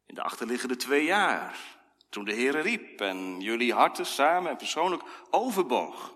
In 0.05 0.15
de 0.15 0.21
achterliggende 0.21 0.75
twee 0.75 1.03
jaar, 1.03 1.57
toen 2.09 2.25
de 2.25 2.33
Heer 2.33 2.61
riep 2.61 3.01
en 3.01 3.41
jullie 3.41 3.73
harten 3.73 4.05
samen 4.05 4.51
en 4.51 4.57
persoonlijk 4.57 5.03
overboog 5.29 6.15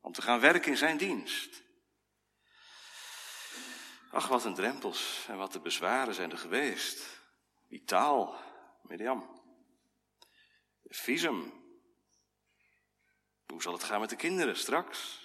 om 0.00 0.12
te 0.12 0.22
gaan 0.22 0.40
werken 0.40 0.70
in 0.70 0.76
zijn 0.76 0.96
dienst. 0.96 1.62
Ach, 4.10 4.28
wat 4.28 4.44
een 4.44 4.54
drempels 4.54 5.26
en 5.28 5.36
wat 5.36 5.52
de 5.52 5.60
bezwaren 5.60 6.14
zijn 6.14 6.30
er 6.30 6.38
geweest. 6.38 7.20
Die 7.68 7.84
taal, 7.84 8.40
Mirjam. 8.82 9.40
Visum. 10.84 11.61
Hoe 13.52 13.62
zal 13.62 13.72
het 13.72 13.84
gaan 13.84 14.00
met 14.00 14.10
de 14.10 14.16
kinderen 14.16 14.56
straks? 14.56 15.20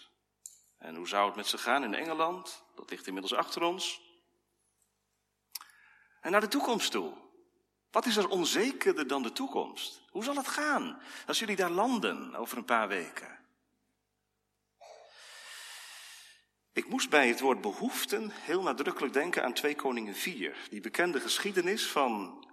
En 0.78 0.96
hoe 0.96 1.08
zou 1.08 1.26
het 1.28 1.36
met 1.36 1.48
ze 1.48 1.58
gaan 1.58 1.84
in 1.84 1.94
Engeland? 1.94 2.64
Dat 2.76 2.90
ligt 2.90 3.08
inmiddels 3.08 3.34
achter 3.34 3.62
ons. 3.62 4.02
En 6.22 6.32
naar 6.32 6.42
de 6.42 6.48
toekomst 6.48 6.92
toe. 6.92 7.14
Wat 7.92 8.06
is 8.06 8.18
er 8.18 8.30
onzekerder 8.30 9.08
dan 9.08 9.24
de 9.24 9.32
toekomst? 9.32 10.02
Hoe 10.10 10.24
zal 10.24 10.36
het 10.36 10.48
gaan 10.48 11.02
als 11.28 11.40
jullie 11.40 11.56
daar 11.56 11.70
landen 11.70 12.36
over 12.36 12.58
een 12.58 12.66
paar 12.66 12.88
weken? 12.88 13.40
Ik 16.74 16.90
moest 16.90 17.10
bij 17.10 17.28
het 17.28 17.40
woord 17.40 17.62
behoeften 17.62 18.32
heel 18.32 18.62
nadrukkelijk 18.62 19.14
denken 19.14 19.44
aan 19.44 19.54
2 19.54 19.76
Koningen 19.76 20.16
4, 20.16 20.68
die 20.70 20.82
bekende 20.82 21.20
geschiedenis 21.20 21.88
van 21.88 22.44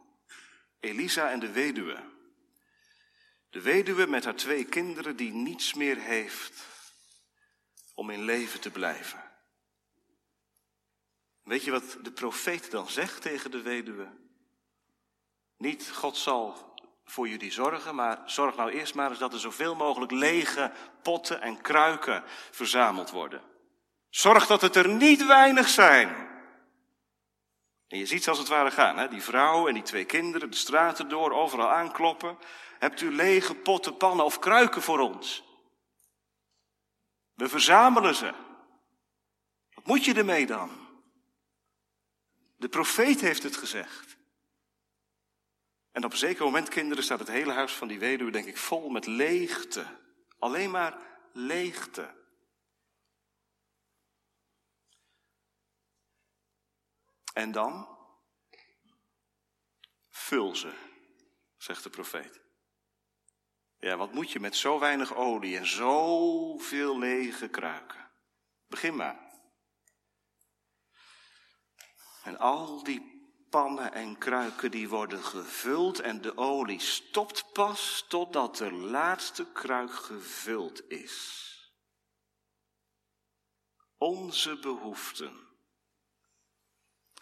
Elisa 0.81 1.31
en 1.31 1.41
de 1.41 1.51
weduwe. 1.51 2.14
De 3.55 3.61
weduwe 3.61 4.07
met 4.07 4.25
haar 4.25 4.35
twee 4.35 4.65
kinderen 4.65 5.17
die 5.17 5.33
niets 5.33 5.75
meer 5.75 5.97
heeft 5.97 6.67
om 7.95 8.11
in 8.11 8.25
leven 8.25 8.61
te 8.61 8.71
blijven. 8.71 9.23
Weet 11.43 11.65
je 11.65 11.71
wat 11.71 11.99
de 12.03 12.13
profeet 12.13 12.71
dan 12.71 12.89
zegt 12.89 13.23
tegen 13.23 13.51
de 13.51 13.63
weduwe? 13.63 14.07
Niet 15.57 15.91
God 15.91 16.17
zal 16.17 16.75
voor 17.05 17.29
jullie 17.29 17.53
zorgen, 17.53 17.95
maar 17.95 18.23
zorg 18.27 18.57
nou 18.57 18.71
eerst 18.71 18.95
maar 18.95 19.11
eens 19.11 19.19
dat 19.19 19.33
er 19.33 19.41
zoveel 19.41 19.75
mogelijk 19.75 20.13
lege 20.13 20.73
potten 21.03 21.41
en 21.41 21.61
kruiken 21.61 22.23
verzameld 22.51 23.11
worden. 23.11 23.43
Zorg 24.09 24.47
dat 24.47 24.61
het 24.61 24.77
er 24.77 24.89
niet 24.89 25.27
weinig 25.27 25.69
zijn. 25.69 26.34
En 27.89 27.99
je 27.99 28.07
ziet 28.07 28.23
ze 28.23 28.31
als 28.31 28.39
het 28.39 28.49
ware 28.49 28.71
gaan, 28.71 28.99
hè? 28.99 29.09
die 29.09 29.23
vrouw 29.23 29.69
en 29.69 29.75
die 29.75 29.83
twee 29.83 30.05
kinderen 30.05 30.51
de 30.51 30.57
straten 30.57 31.09
door, 31.09 31.33
overal 31.33 31.71
aankloppen. 31.71 32.39
Hebt 32.79 33.01
u 33.01 33.15
lege 33.15 33.55
potten, 33.55 33.97
pannen 33.97 34.25
of 34.25 34.39
kruiken 34.39 34.83
voor 34.83 34.99
ons? 34.99 35.45
We 37.35 37.49
verzamelen 37.49 38.15
ze. 38.15 38.33
Wat 39.75 39.87
moet 39.87 40.05
je 40.05 40.15
ermee 40.15 40.47
dan? 40.47 40.71
De 42.57 42.69
profeet 42.69 43.21
heeft 43.21 43.43
het 43.43 43.57
gezegd. 43.57 44.17
En 45.93 46.05
op 46.05 46.13
een 46.13 46.19
zeker 46.19 46.45
moment, 46.45 46.69
kinderen, 46.69 47.05
staat 47.05 47.19
het 47.19 47.29
hele 47.29 47.53
huis 47.53 47.73
van 47.73 47.89
die 47.89 47.99
weduwe, 47.99 48.31
denk 48.31 48.47
ik, 48.47 48.57
vol 48.57 48.89
met 48.89 49.07
leegte. 49.07 49.87
Alleen 50.39 50.71
maar 50.71 50.99
leegte. 51.33 52.15
En 57.35 57.53
dan? 57.53 57.99
Vul 60.11 60.57
ze, 60.57 60.73
zegt 61.57 61.83
de 61.83 61.91
profeet. 61.91 62.41
Ja, 63.79 63.97
wat 63.97 64.13
moet 64.13 64.31
je 64.31 64.41
met 64.41 64.57
zo 64.57 64.79
weinig 64.79 65.15
olie 65.15 65.57
en 65.57 65.67
zoveel 65.67 66.99
lege 66.99 67.49
kruiken? 67.49 68.11
Begin 68.67 68.97
maar. 68.97 69.33
En 72.23 72.39
al 72.39 72.83
die 72.83 73.15
pannen 73.51 73.93
en 73.93 74.19
kruiken 74.19 74.71
die 74.71 74.89
worden 74.89 75.25
gevuld 75.25 76.01
en 76.01 76.21
de 76.21 76.37
olie 76.37 76.81
stopt 76.81 77.53
pas 77.53 78.05
totdat 78.09 78.57
de 78.57 78.73
laatste 78.73 79.53
kruik 79.53 79.93
gevuld 79.93 80.91
is. 80.91 81.43
Onze 83.97 84.59
behoeften. 84.59 85.44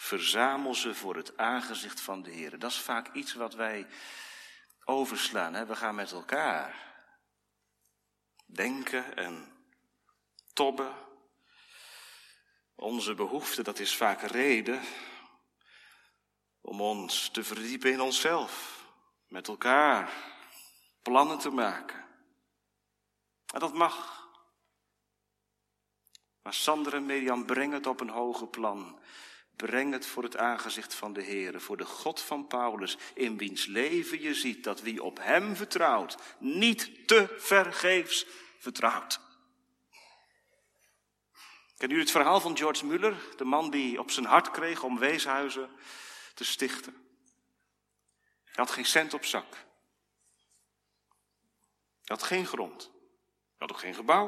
Verzamel 0.03 0.75
ze 0.75 0.95
voor 0.95 1.17
het 1.17 1.37
aangezicht 1.37 2.01
van 2.01 2.23
de 2.23 2.31
Heer. 2.31 2.59
Dat 2.59 2.71
is 2.71 2.79
vaak 2.81 3.13
iets 3.13 3.35
wat 3.35 3.55
wij 3.55 3.87
overslaan. 4.85 5.55
Hè? 5.55 5.67
We 5.67 5.77
gaan 5.77 5.95
met 5.95 6.13
elkaar 6.13 6.95
denken 8.45 9.17
en 9.17 9.53
tobben. 10.53 10.95
Onze 12.75 13.15
behoefte, 13.15 13.63
dat 13.63 13.79
is 13.79 13.97
vaak 13.97 14.21
reden 14.21 14.81
om 16.61 16.81
ons 16.81 17.29
te 17.29 17.45
verdiepen 17.45 17.93
in 17.93 18.01
onszelf, 18.01 18.85
met 19.29 19.49
elkaar 19.49 20.13
plannen 21.03 21.39
te 21.39 21.51
maken. 21.51 22.05
En 23.55 23.61
dat 23.61 23.75
mag. 23.75 24.27
Maar 26.43 26.55
Sander 26.55 26.95
en 26.95 27.07
Mirjam 27.07 27.47
brengen 27.47 27.75
het 27.75 27.87
op 27.87 28.01
een 28.01 28.09
hoger 28.09 28.49
plan. 28.49 29.01
Breng 29.57 29.93
het 29.93 30.07
voor 30.07 30.23
het 30.23 30.37
aangezicht 30.37 30.95
van 30.95 31.13
de 31.13 31.23
Heer, 31.23 31.61
voor 31.61 31.77
de 31.77 31.85
God 31.85 32.21
van 32.21 32.47
Paulus, 32.47 32.97
in 33.15 33.37
wiens 33.37 33.67
leven 33.67 34.23
je 34.23 34.35
ziet 34.35 34.65
dat 34.65 34.81
wie 34.81 35.03
op 35.03 35.19
Hem 35.19 35.57
vertrouwt, 35.57 36.17
niet 36.39 37.09
te 37.09 37.35
vergeefs 37.39 38.27
vertrouwt. 38.59 39.21
Kennen 41.77 41.99
jullie 41.99 42.13
het 42.13 42.23
verhaal 42.23 42.41
van 42.41 42.57
George 42.57 42.87
Muller, 42.87 43.17
de 43.37 43.45
man 43.45 43.71
die 43.71 43.99
op 43.99 44.11
zijn 44.11 44.27
hart 44.27 44.51
kreeg 44.51 44.83
om 44.83 44.99
weeshuizen 44.99 45.71
te 46.35 46.45
stichten? 46.45 46.93
Hij 48.45 48.65
had 48.65 48.71
geen 48.71 48.85
cent 48.85 49.15
op 49.15 49.25
zak. 49.25 49.53
Hij 52.05 52.17
had 52.17 52.23
geen 52.23 52.47
grond. 52.47 52.83
Hij 52.83 53.57
had 53.57 53.73
ook 53.73 53.79
geen 53.79 53.95
gebouw. 53.95 54.27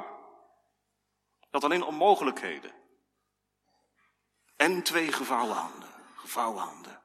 Hij 1.38 1.48
had 1.50 1.64
alleen 1.64 1.82
onmogelijkheden. 1.82 2.83
En 4.64 4.82
twee 4.82 5.12
gevouwen 5.12 5.56
handen. 5.56 5.88
Gevouwen 6.14 6.62
handen. 6.62 7.02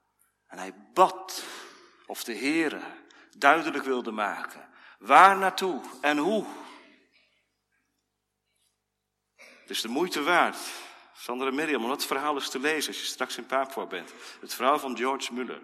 En 0.47 0.57
hij 0.57 0.73
bad 0.93 1.43
of 2.05 2.23
de 2.23 2.35
Heere 2.35 2.81
duidelijk 3.37 3.83
wilde 3.83 4.11
maken. 4.11 4.69
Waar 4.99 5.37
naartoe 5.37 5.81
en 6.01 6.17
hoe. 6.17 6.45
Het 9.35 9.69
is 9.69 9.81
de 9.81 9.87
moeite 9.87 10.23
waard, 10.23 10.57
Sander 11.13 11.59
en 11.59 11.75
om 11.75 11.87
dat 11.87 12.05
verhaal 12.05 12.35
eens 12.35 12.49
te 12.49 12.59
lezen 12.59 12.87
als 12.87 13.01
je 13.01 13.07
straks 13.07 13.37
in 13.37 13.45
Papua 13.45 13.85
bent. 13.85 14.13
Het 14.41 14.53
verhaal 14.53 14.79
van 14.79 14.97
George 14.97 15.33
Muller. 15.33 15.61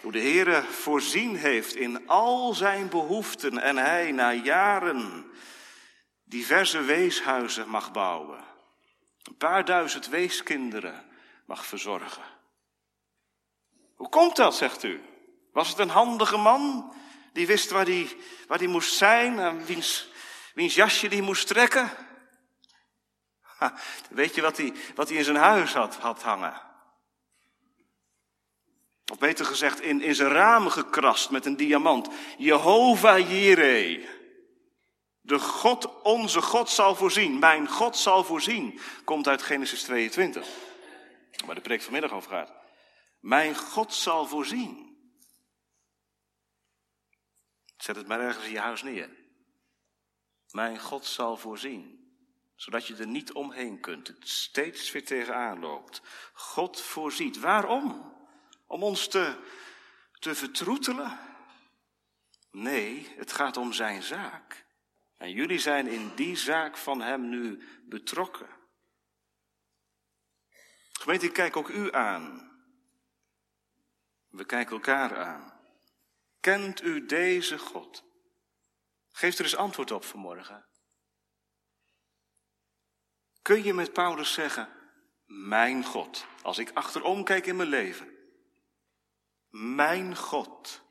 Hoe 0.00 0.12
de 0.12 0.20
Heere 0.20 0.62
voorzien 0.62 1.36
heeft 1.36 1.74
in 1.74 2.08
al 2.08 2.54
zijn 2.54 2.88
behoeften 2.88 3.58
en 3.58 3.76
hij 3.76 4.12
na 4.12 4.32
jaren 4.32 5.30
diverse 6.24 6.82
weeshuizen 6.82 7.68
mag 7.68 7.92
bouwen. 7.92 8.51
Een 9.22 9.36
paar 9.36 9.64
duizend 9.64 10.08
weeskinderen 10.08 11.04
mag 11.46 11.66
verzorgen. 11.66 12.22
Hoe 13.94 14.08
komt 14.08 14.36
dat, 14.36 14.56
zegt 14.56 14.82
u? 14.82 15.00
Was 15.52 15.68
het 15.68 15.78
een 15.78 15.88
handige 15.88 16.36
man 16.36 16.92
die 17.32 17.46
wist 17.46 17.70
waar 17.70 17.84
hij, 17.84 18.16
waar 18.46 18.58
hij 18.58 18.66
moest 18.66 18.94
zijn 18.94 19.38
en 19.38 19.64
wiens, 19.64 20.08
wiens 20.54 20.74
jasje 20.74 21.08
die 21.08 21.22
moest 21.22 21.46
trekken? 21.46 21.90
Ha, 23.40 23.74
weet 24.10 24.34
je 24.34 24.40
wat 24.40 24.56
hij, 24.56 24.72
wat 24.94 25.08
hij 25.08 25.18
in 25.18 25.24
zijn 25.24 25.36
huis 25.36 25.72
had, 25.72 25.96
had 25.96 26.22
hangen? 26.22 26.60
Of 29.12 29.18
beter 29.18 29.44
gezegd, 29.44 29.80
in, 29.80 30.00
in 30.00 30.14
zijn 30.14 30.32
ramen 30.32 30.72
gekrast 30.72 31.30
met 31.30 31.46
een 31.46 31.56
diamant. 31.56 32.08
Jehovah 32.38 33.30
Jireh. 33.30 34.08
De 35.22 35.38
God, 35.38 36.02
onze 36.02 36.42
God 36.42 36.70
zal 36.70 36.94
voorzien. 36.94 37.38
Mijn 37.38 37.68
God 37.68 37.96
zal 37.96 38.24
voorzien. 38.24 38.80
Komt 39.04 39.28
uit 39.28 39.42
Genesis 39.42 39.82
22. 39.82 40.48
Waar 41.46 41.54
de 41.54 41.60
preek 41.60 41.82
vanmiddag 41.82 42.12
over 42.12 42.30
gaat. 42.30 42.52
Mijn 43.20 43.56
God 43.56 43.94
zal 43.94 44.26
voorzien. 44.26 44.96
Zet 47.76 47.96
het 47.96 48.06
maar 48.06 48.20
ergens 48.20 48.44
in 48.44 48.52
je 48.52 48.58
huis 48.58 48.82
neer. 48.82 49.10
Mijn 50.50 50.80
God 50.80 51.06
zal 51.06 51.36
voorzien. 51.36 52.00
Zodat 52.54 52.86
je 52.86 52.96
er 52.96 53.06
niet 53.06 53.32
omheen 53.32 53.80
kunt. 53.80 54.06
Het 54.06 54.28
steeds 54.28 54.92
weer 54.92 55.04
tegenaan 55.04 55.58
loopt. 55.58 56.02
God 56.32 56.80
voorziet. 56.80 57.38
Waarom? 57.38 58.14
Om 58.66 58.82
ons 58.82 59.08
te, 59.08 59.36
te 60.18 60.34
vertroetelen? 60.34 61.18
Nee, 62.50 63.12
het 63.16 63.32
gaat 63.32 63.56
om 63.56 63.72
zijn 63.72 64.02
zaak. 64.02 64.64
En 65.22 65.32
jullie 65.32 65.58
zijn 65.58 65.86
in 65.86 66.14
die 66.14 66.36
zaak 66.36 66.76
van 66.76 67.00
hem 67.00 67.28
nu 67.28 67.62
betrokken. 67.88 68.48
Gemeente, 70.92 71.26
ik 71.26 71.32
kijk 71.32 71.56
ook 71.56 71.68
u 71.68 71.92
aan. 71.92 72.52
We 74.28 74.44
kijken 74.44 74.72
elkaar 74.72 75.16
aan. 75.16 75.60
Kent 76.40 76.82
u 76.82 77.06
deze 77.06 77.58
God? 77.58 78.04
Geef 79.10 79.38
er 79.38 79.44
eens 79.44 79.56
antwoord 79.56 79.90
op 79.90 80.04
vanmorgen. 80.04 80.66
Kun 83.42 83.62
je 83.62 83.74
met 83.74 83.92
Paulus 83.92 84.32
zeggen, 84.32 84.68
mijn 85.24 85.84
God, 85.84 86.26
als 86.42 86.58
ik 86.58 86.70
achterom 86.74 87.24
kijk 87.24 87.46
in 87.46 87.56
mijn 87.56 87.68
leven, 87.68 88.16
mijn 89.48 90.16
God, 90.16 90.82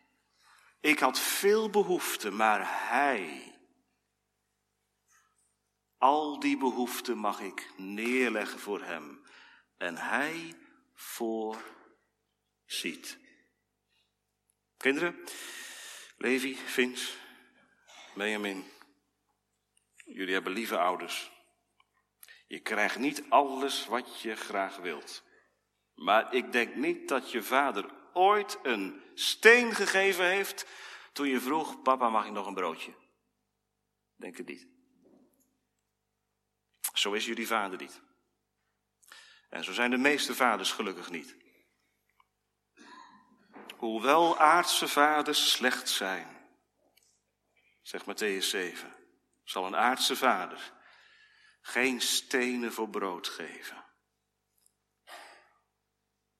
ik 0.79 0.99
had 0.99 1.19
veel 1.19 1.69
behoeften, 1.69 2.35
maar 2.35 2.89
Hij, 2.89 3.50
al 6.01 6.39
die 6.39 6.57
behoeften 6.57 7.17
mag 7.17 7.39
ik 7.39 7.69
neerleggen 7.77 8.59
voor 8.59 8.81
Hem 8.81 9.21
en 9.77 9.97
Hij 9.97 10.55
voorziet. 10.93 11.59
Kinderen, 14.77 15.23
Levi, 16.17 16.55
Vins, 16.55 17.17
Benjamin, 18.15 18.63
jullie 19.95 20.33
hebben 20.33 20.53
lieve 20.53 20.77
ouders. 20.77 21.31
Je 22.47 22.59
krijgt 22.59 22.97
niet 22.97 23.23
alles 23.29 23.85
wat 23.85 24.21
je 24.21 24.35
graag 24.35 24.77
wilt. 24.77 25.23
Maar 25.93 26.33
ik 26.33 26.51
denk 26.51 26.75
niet 26.75 27.07
dat 27.07 27.31
je 27.31 27.43
vader 27.43 27.93
ooit 28.13 28.59
een 28.63 29.01
steen 29.13 29.75
gegeven 29.75 30.25
heeft 30.25 30.65
toen 31.13 31.27
je 31.27 31.39
vroeg, 31.39 31.81
papa 31.81 32.09
mag 32.09 32.25
ik 32.25 32.31
nog 32.31 32.47
een 32.47 32.53
broodje? 32.53 32.93
Denk 34.15 34.37
het 34.37 34.47
niet. 34.47 34.70
Zo 37.01 37.13
is 37.13 37.25
jullie 37.25 37.47
vader 37.47 37.79
niet. 37.79 38.01
En 39.49 39.63
zo 39.63 39.73
zijn 39.73 39.89
de 39.89 39.97
meeste 39.97 40.35
vaders 40.35 40.71
gelukkig 40.71 41.09
niet. 41.09 41.35
Hoewel 43.77 44.37
aardse 44.37 44.87
vaders 44.87 45.51
slecht 45.51 45.89
zijn, 45.89 46.27
zegt 47.81 48.05
Matthäus 48.05 48.45
7, 48.47 48.95
zal 49.43 49.65
een 49.65 49.75
aardse 49.75 50.15
vader 50.15 50.73
geen 51.61 52.01
stenen 52.01 52.73
voor 52.73 52.89
brood 52.89 53.27
geven. 53.27 53.85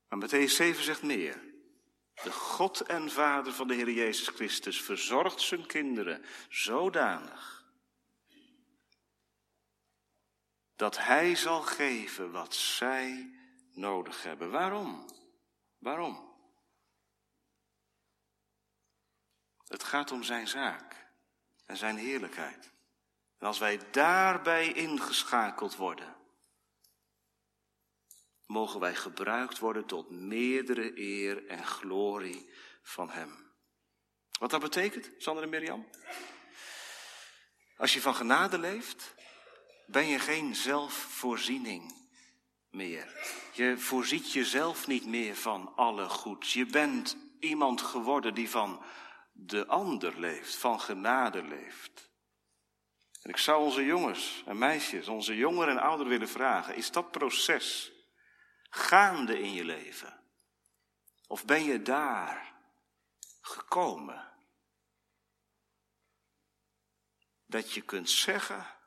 Maar 0.08 0.30
Matthäus 0.30 0.52
7 0.56 0.84
zegt 0.84 1.02
meer. 1.02 1.44
De 2.24 2.32
God 2.32 2.82
en 2.82 3.12
Vader 3.12 3.54
van 3.54 3.68
de 3.68 3.74
Heer 3.74 3.92
Jezus 3.92 4.28
Christus 4.28 4.82
verzorgt 4.82 5.42
zijn 5.42 5.66
kinderen 5.66 6.26
zodanig 6.50 7.61
dat 10.82 10.98
Hij 10.98 11.36
zal 11.36 11.62
geven 11.62 12.32
wat 12.32 12.56
zij 12.56 13.36
nodig 13.72 14.24
hebben. 14.24 14.52
Waarom? 14.52 15.06
Waarom? 15.78 16.36
Het 19.68 19.84
gaat 19.84 20.12
om 20.12 20.24
Zijn 20.24 20.48
zaak 20.48 21.08
en 21.66 21.78
Zijn 21.78 21.98
heerlijkheid. 21.98 22.72
En 23.38 23.48
als 23.48 23.60
wij 23.60 23.80
daarbij 23.92 24.72
ingeschakeld 24.72 25.76
worden, 25.76 26.16
mogen 28.46 28.80
wij 28.80 28.96
gebruikt 28.96 29.60
worden 29.60 29.86
tot 29.86 30.10
meerdere 30.10 31.00
eer 31.00 31.48
en 31.48 31.66
glorie 31.66 32.50
van 32.84 33.10
Hem. 33.10 33.52
Wat 34.40 34.50
dat 34.50 34.62
betekent, 34.62 35.12
Sander 35.18 35.44
en 35.44 35.50
Mirjam? 35.50 35.90
Als 37.78 37.94
je 37.94 38.02
van 38.02 38.16
genade 38.16 38.60
leeft, 38.60 39.14
ben 39.92 40.08
je 40.08 40.20
geen 40.20 40.56
zelfvoorziening 40.56 41.94
meer. 42.70 43.38
Je 43.54 43.78
voorziet 43.78 44.32
jezelf 44.32 44.88
niet 44.88 45.06
meer 45.06 45.36
van 45.36 45.76
alle 45.76 46.10
goeds. 46.10 46.54
Je 46.54 46.66
bent 46.66 47.18
iemand 47.40 47.82
geworden 47.82 48.34
die 48.34 48.50
van 48.50 48.84
de 49.32 49.68
ander 49.68 50.20
leeft, 50.20 50.56
van 50.56 50.80
genade 50.80 51.44
leeft. 51.44 52.10
En 53.22 53.30
ik 53.30 53.38
zou 53.38 53.64
onze 53.64 53.86
jongens 53.86 54.44
en 54.46 54.58
meisjes, 54.58 55.08
onze 55.08 55.36
jongeren 55.36 55.78
en 55.78 55.84
ouderen 55.84 56.12
willen 56.12 56.30
vragen: 56.30 56.76
is 56.76 56.92
dat 56.92 57.12
proces 57.12 57.92
gaande 58.70 59.40
in 59.40 59.54
je 59.54 59.66
leven? 59.66 60.20
Of 61.28 61.46
ben 61.46 61.64
je 61.64 61.82
daar 61.82 62.54
gekomen? 63.42 64.30
Dat 67.46 67.74
je 67.74 67.82
kunt 67.82 68.10
zeggen, 68.10 68.81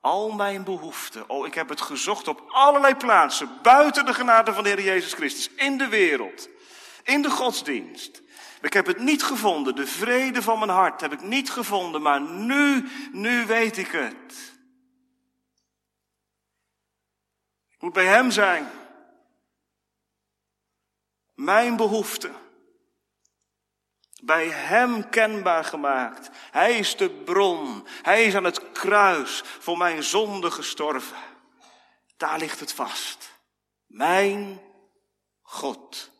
al 0.00 0.30
mijn 0.30 0.64
behoeften, 0.64 1.28
oh 1.28 1.46
ik 1.46 1.54
heb 1.54 1.68
het 1.68 1.80
gezocht 1.80 2.28
op 2.28 2.44
allerlei 2.48 2.94
plaatsen, 2.94 3.50
buiten 3.62 4.06
de 4.06 4.14
genade 4.14 4.52
van 4.52 4.62
de 4.62 4.68
Heer 4.68 4.82
Jezus 4.82 5.12
Christus, 5.12 5.50
in 5.54 5.78
de 5.78 5.88
wereld, 5.88 6.48
in 7.02 7.22
de 7.22 7.30
godsdienst. 7.30 8.22
Ik 8.60 8.72
heb 8.72 8.86
het 8.86 8.98
niet 8.98 9.22
gevonden, 9.22 9.74
de 9.74 9.86
vrede 9.86 10.42
van 10.42 10.58
mijn 10.58 10.70
hart 10.70 11.00
heb 11.00 11.12
ik 11.12 11.22
niet 11.22 11.50
gevonden, 11.50 12.02
maar 12.02 12.20
nu, 12.20 12.88
nu 13.12 13.46
weet 13.46 13.76
ik 13.76 13.90
het. 13.90 14.52
Ik 17.70 17.86
moet 17.86 17.92
bij 17.92 18.06
Hem 18.06 18.30
zijn. 18.30 18.70
Mijn 21.34 21.76
behoefte. 21.76 22.30
Bij 24.22 24.48
Hem 24.48 25.08
kenbaar 25.08 25.64
gemaakt. 25.64 26.30
Hij 26.50 26.78
is 26.78 26.96
de 26.96 27.10
bron. 27.10 27.86
Hij 28.02 28.24
is 28.24 28.34
aan 28.34 28.44
het 28.44 28.72
kruis 28.72 29.42
voor 29.44 29.78
mijn 29.78 30.02
zonde 30.02 30.50
gestorven. 30.50 31.16
Daar 32.16 32.38
ligt 32.38 32.60
het 32.60 32.72
vast. 32.72 33.40
Mijn 33.86 34.60
God. 35.42 36.10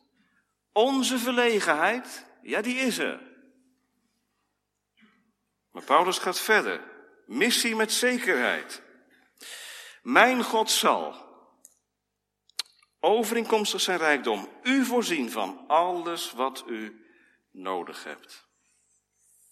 Onze 0.71 1.17
verlegenheid, 1.17 2.25
ja, 2.41 2.61
die 2.61 2.75
is 2.75 2.97
er. 2.97 3.29
Maar 5.71 5.83
Paulus 5.83 6.17
gaat 6.17 6.39
verder. 6.39 6.83
Missie 7.25 7.75
met 7.75 7.91
zekerheid. 7.91 8.81
Mijn 10.01 10.43
God 10.43 10.71
zal, 10.71 11.15
overeenkomstig 12.99 13.81
zijn 13.81 13.97
rijkdom, 13.97 14.49
u 14.63 14.85
voorzien 14.85 15.31
van 15.31 15.67
alles 15.67 16.31
wat 16.31 16.63
u 16.67 17.05
nodig 17.51 18.03
hebt. 18.03 18.49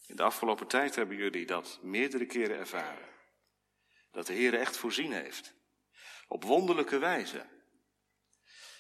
In 0.10 0.16
de 0.16 0.24
afgelopen 0.24 0.68
tijd 0.68 0.96
hebben 0.96 1.16
jullie 1.16 1.46
dat 1.46 1.80
meerdere 1.82 2.26
keren 2.26 2.58
ervaren. 2.58 3.08
Dat 4.12 4.28
de 4.28 4.34
Heer 4.34 4.54
echt 4.54 4.78
voorzien 4.78 5.12
heeft. 5.12 5.54
Op 6.28 6.44
wonderlijke 6.44 6.98
wijze. 6.98 7.46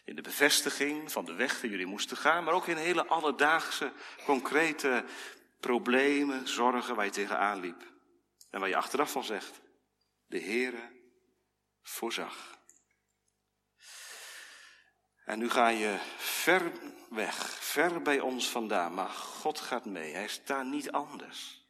In 0.05 0.15
de 0.15 0.21
bevestiging 0.21 1.11
van 1.11 1.25
de 1.25 1.33
weg 1.33 1.59
die 1.59 1.69
jullie 1.69 1.85
moesten 1.85 2.17
gaan, 2.17 2.43
maar 2.43 2.53
ook 2.53 2.67
in 2.67 2.77
hele 2.77 3.05
alledaagse, 3.05 3.93
concrete 4.25 5.05
problemen, 5.59 6.47
zorgen 6.47 6.95
waar 6.95 7.05
je 7.05 7.11
tegenaan 7.11 7.59
liep. 7.59 7.91
En 8.49 8.59
waar 8.59 8.69
je 8.69 8.75
achteraf 8.75 9.11
van 9.11 9.23
zegt, 9.23 9.61
de 10.25 10.39
Heere 10.39 10.91
voorzag. 11.81 12.57
En 15.25 15.39
nu 15.39 15.49
ga 15.49 15.67
je 15.67 15.97
ver 16.17 16.71
weg, 17.09 17.35
ver 17.63 18.01
bij 18.01 18.19
ons 18.19 18.49
vandaan, 18.49 18.93
maar 18.93 19.09
God 19.09 19.59
gaat 19.59 19.85
mee. 19.85 20.13
Hij 20.13 20.27
staat 20.27 20.65
niet 20.65 20.91
anders. 20.91 21.67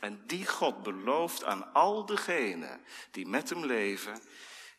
En 0.00 0.26
die 0.26 0.46
God 0.46 0.82
belooft 0.82 1.44
aan 1.44 1.72
al 1.72 2.06
degenen 2.06 2.80
die 3.10 3.26
met 3.26 3.48
hem 3.48 3.64
leven, 3.64 4.22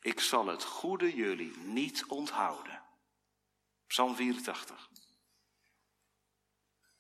ik 0.02 0.20
zal 0.20 0.48
het 0.48 0.64
goede 0.64 1.16
jullie 1.16 1.58
niet 1.58 2.06
onthouden. 2.06 2.84
Psalm 3.88 4.16
84. 4.16 4.90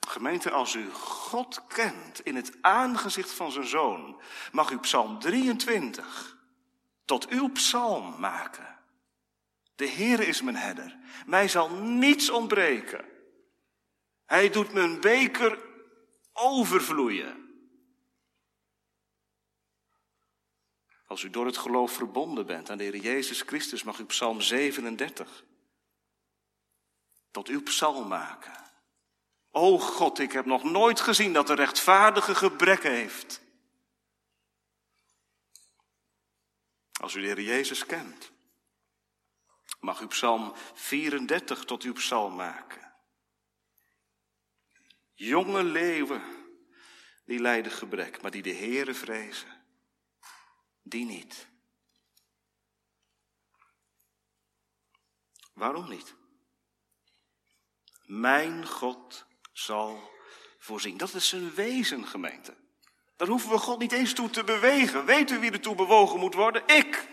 Gemeente, 0.08 0.52
als 0.52 0.74
u 0.74 0.92
God 0.92 1.68
kent 1.68 2.20
in 2.20 2.36
het 2.36 2.58
aangezicht 2.62 3.32
van 3.32 3.52
zijn 3.52 3.68
zoon, 3.68 4.22
mag 4.52 4.72
u 4.72 4.80
Psalm 4.80 5.20
23 5.20 6.38
tot 7.06 7.28
uw 7.28 7.52
psalm 7.52 8.20
maken. 8.20 8.79
De 9.80 9.86
Heer 9.86 10.20
is 10.20 10.42
mijn 10.42 10.56
herder. 10.56 10.98
Mij 11.26 11.48
zal 11.48 11.70
niets 11.70 12.30
ontbreken. 12.30 13.06
Hij 14.26 14.50
doet 14.50 14.74
mijn 14.74 15.02
beker 15.02 15.66
overvloeien. 16.34 17.54
Als 21.06 21.24
u 21.24 21.30
door 21.30 21.46
het 21.46 21.58
geloof 21.58 21.92
verbonden 21.92 22.46
bent 22.46 22.70
aan 22.70 22.78
de 22.78 22.84
Heer 22.84 22.96
Jezus 22.96 23.42
Christus, 23.42 23.84
mag 23.84 24.00
u 24.00 24.06
Psalm 24.06 24.42
37 24.42 25.46
tot 27.32 27.48
uw 27.48 27.64
psalm 27.64 28.08
maken. 28.08 28.72
O 29.52 29.78
God, 29.78 30.20
ik 30.20 30.32
heb 30.32 30.46
nog 30.46 30.64
nooit 30.64 31.00
gezien 31.00 31.34
dat 31.34 31.48
de 31.48 31.56
rechtvaardige 31.56 32.36
gebrekken 32.36 32.92
heeft. 32.92 33.42
Als 37.02 37.16
u 37.16 37.22
de 37.22 37.28
Heer 37.28 37.42
Jezus 37.42 37.86
kent, 37.86 38.32
mag 39.80 40.02
u 40.02 40.08
Psalm 40.08 40.54
34 40.74 41.66
tot 41.66 41.84
uw 41.84 41.94
psalm 41.94 42.36
maken. 42.36 42.94
Jonge 45.14 45.64
leeuwen, 45.64 46.24
die 47.26 47.40
lijden 47.40 47.72
gebrek, 47.72 48.22
maar 48.22 48.32
die 48.32 48.42
de 48.42 48.54
Heere 48.54 48.94
vrezen, 48.94 49.66
die 50.82 51.06
niet. 51.06 51.48
Waarom 55.54 55.90
niet? 55.90 56.16
Mijn 58.06 58.68
God 58.68 59.26
zal 59.52 60.12
voorzien. 60.58 60.98
Dat 60.98 61.14
is 61.14 61.28
zijn 61.28 61.54
wezen, 61.54 62.08
gemeente. 62.08 62.58
Daar 63.16 63.28
hoeven 63.28 63.50
we 63.50 63.58
God 63.58 63.80
niet 63.80 63.92
eens 63.92 64.14
toe 64.14 64.30
te 64.30 64.44
bewegen. 64.44 65.06
Weet 65.06 65.32
u 65.32 65.40
wie 65.40 65.52
er 65.52 65.62
toe 65.62 65.76
bewogen 65.76 66.20
moet 66.20 66.34
worden? 66.34 66.68
Ik. 66.68 67.08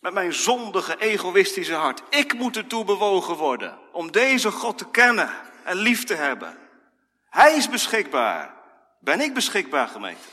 Met 0.00 0.12
mijn 0.12 0.32
zondige, 0.32 0.98
egoïstische 0.98 1.74
hart. 1.74 2.02
Ik 2.10 2.34
moet 2.34 2.56
ertoe 2.56 2.84
bewogen 2.84 3.36
worden 3.36 3.78
om 3.92 4.12
deze 4.12 4.50
God 4.50 4.78
te 4.78 4.90
kennen 4.90 5.30
en 5.64 5.76
lief 5.76 6.04
te 6.04 6.14
hebben. 6.14 6.58
Hij 7.28 7.56
is 7.56 7.68
beschikbaar. 7.68 8.54
Ben 9.00 9.20
ik 9.20 9.34
beschikbaar, 9.34 9.88
gemeente? 9.88 10.28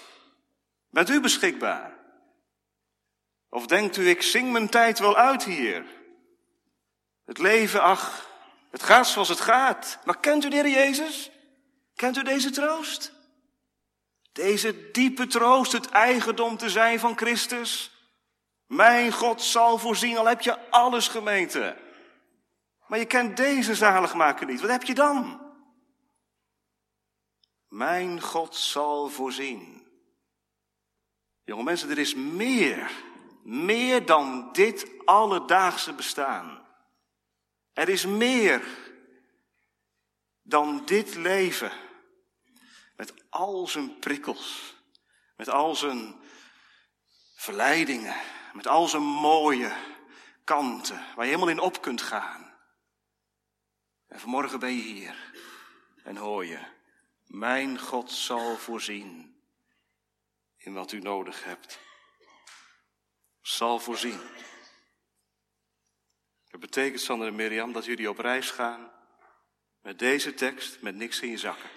Bent 0.89 1.09
u 1.09 1.21
beschikbaar? 1.21 1.97
Of 3.49 3.67
denkt 3.67 3.97
u, 3.97 4.09
ik 4.09 4.21
zing 4.21 4.51
mijn 4.51 4.69
tijd 4.69 4.99
wel 4.99 5.15
uit 5.15 5.43
hier? 5.43 5.85
Het 7.25 7.37
leven, 7.37 7.81
ach, 7.81 8.29
het 8.71 8.83
gaat 8.83 9.07
zoals 9.07 9.29
het 9.29 9.39
gaat. 9.39 9.99
Maar 10.05 10.19
kent 10.19 10.45
u 10.45 10.49
de 10.49 10.55
Heer 10.55 10.69
Jezus? 10.69 11.31
Kent 11.95 12.17
u 12.17 12.23
deze 12.23 12.49
troost? 12.49 13.11
Deze 14.31 14.91
diepe 14.91 15.27
troost, 15.27 15.71
het 15.71 15.89
eigendom 15.89 16.57
te 16.57 16.69
zijn 16.69 16.99
van 16.99 17.17
Christus? 17.17 17.96
Mijn 18.67 19.11
God 19.11 19.41
zal 19.41 19.77
voorzien, 19.77 20.17
al 20.17 20.25
heb 20.25 20.41
je 20.41 20.69
alles 20.69 21.07
gemeente. 21.07 21.77
Maar 22.87 22.99
je 22.99 23.05
kent 23.05 23.37
deze 23.37 23.75
zaligmaker 23.75 24.45
niet. 24.45 24.61
Wat 24.61 24.69
heb 24.69 24.83
je 24.83 24.93
dan? 24.93 25.41
Mijn 27.67 28.21
God 28.21 28.55
zal 28.55 29.09
voorzien. 29.09 29.87
Jonge 31.43 31.63
mensen, 31.63 31.89
er 31.89 31.97
is 31.97 32.15
meer. 32.15 32.91
Meer 33.43 34.05
dan 34.05 34.49
dit 34.51 34.87
alledaagse 35.05 35.93
bestaan. 35.93 36.65
Er 37.73 37.89
is 37.89 38.05
meer 38.05 38.63
dan 40.41 40.85
dit 40.85 41.15
leven. 41.15 41.71
Met 42.95 43.13
al 43.29 43.67
zijn 43.67 43.99
prikkels. 43.99 44.75
Met 45.35 45.49
al 45.49 45.75
zijn 45.75 46.15
verleidingen 47.35 48.15
met 48.53 48.67
al 48.67 48.87
zijn 48.87 49.03
mooie 49.03 49.75
kanten, 50.43 50.95
waar 51.15 51.25
je 51.25 51.31
helemaal 51.31 51.49
in 51.49 51.59
op 51.59 51.81
kunt 51.81 52.01
gaan. 52.01 52.55
En 54.07 54.19
vanmorgen 54.19 54.59
ben 54.59 54.75
je 54.75 54.81
hier 54.81 55.31
en 56.03 56.17
hoor 56.17 56.45
je, 56.45 56.59
mijn 57.23 57.79
God 57.79 58.11
zal 58.11 58.57
voorzien 58.57 59.41
in 60.57 60.73
wat 60.73 60.91
u 60.91 60.99
nodig 60.99 61.43
hebt. 61.43 61.79
Zal 63.41 63.79
voorzien. 63.79 64.21
Dat 66.49 66.59
betekent, 66.59 67.01
Sander 67.01 67.27
en 67.27 67.35
Mirjam, 67.35 67.71
dat 67.71 67.85
jullie 67.85 68.09
op 68.09 68.17
reis 68.17 68.51
gaan 68.51 68.91
met 69.81 69.99
deze 69.99 70.33
tekst, 70.33 70.81
met 70.81 70.95
niks 70.95 71.19
in 71.19 71.29
je 71.29 71.37
zakken. 71.37 71.69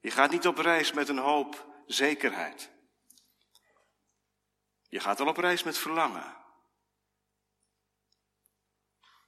Je 0.00 0.10
gaat 0.10 0.30
niet 0.30 0.46
op 0.46 0.58
reis 0.58 0.92
met 0.92 1.08
een 1.08 1.18
hoop 1.18 1.66
zekerheid. 1.86 2.70
Je 4.88 5.00
gaat 5.00 5.20
al 5.20 5.26
op 5.26 5.36
reis 5.36 5.62
met 5.62 5.78
verlangen. 5.78 6.36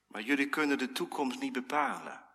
Maar 0.07 0.23
jullie 0.23 0.49
kunnen 0.49 0.79
de 0.79 0.93
toekomst 0.93 1.41
niet 1.41 1.53
bepalen. 1.53 2.27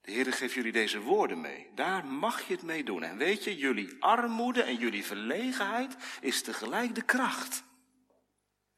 De 0.00 0.10
Heer 0.10 0.32
geeft 0.32 0.54
jullie 0.54 0.72
deze 0.72 1.00
woorden 1.00 1.40
mee. 1.40 1.70
Daar 1.74 2.06
mag 2.06 2.46
je 2.46 2.52
het 2.52 2.62
mee 2.62 2.84
doen. 2.84 3.02
En 3.02 3.16
weet 3.16 3.44
je, 3.44 3.56
jullie 3.56 3.96
armoede 4.00 4.62
en 4.62 4.76
jullie 4.76 5.04
verlegenheid 5.04 5.96
is 6.20 6.42
tegelijk 6.42 6.94
de 6.94 7.02
kracht. 7.02 7.64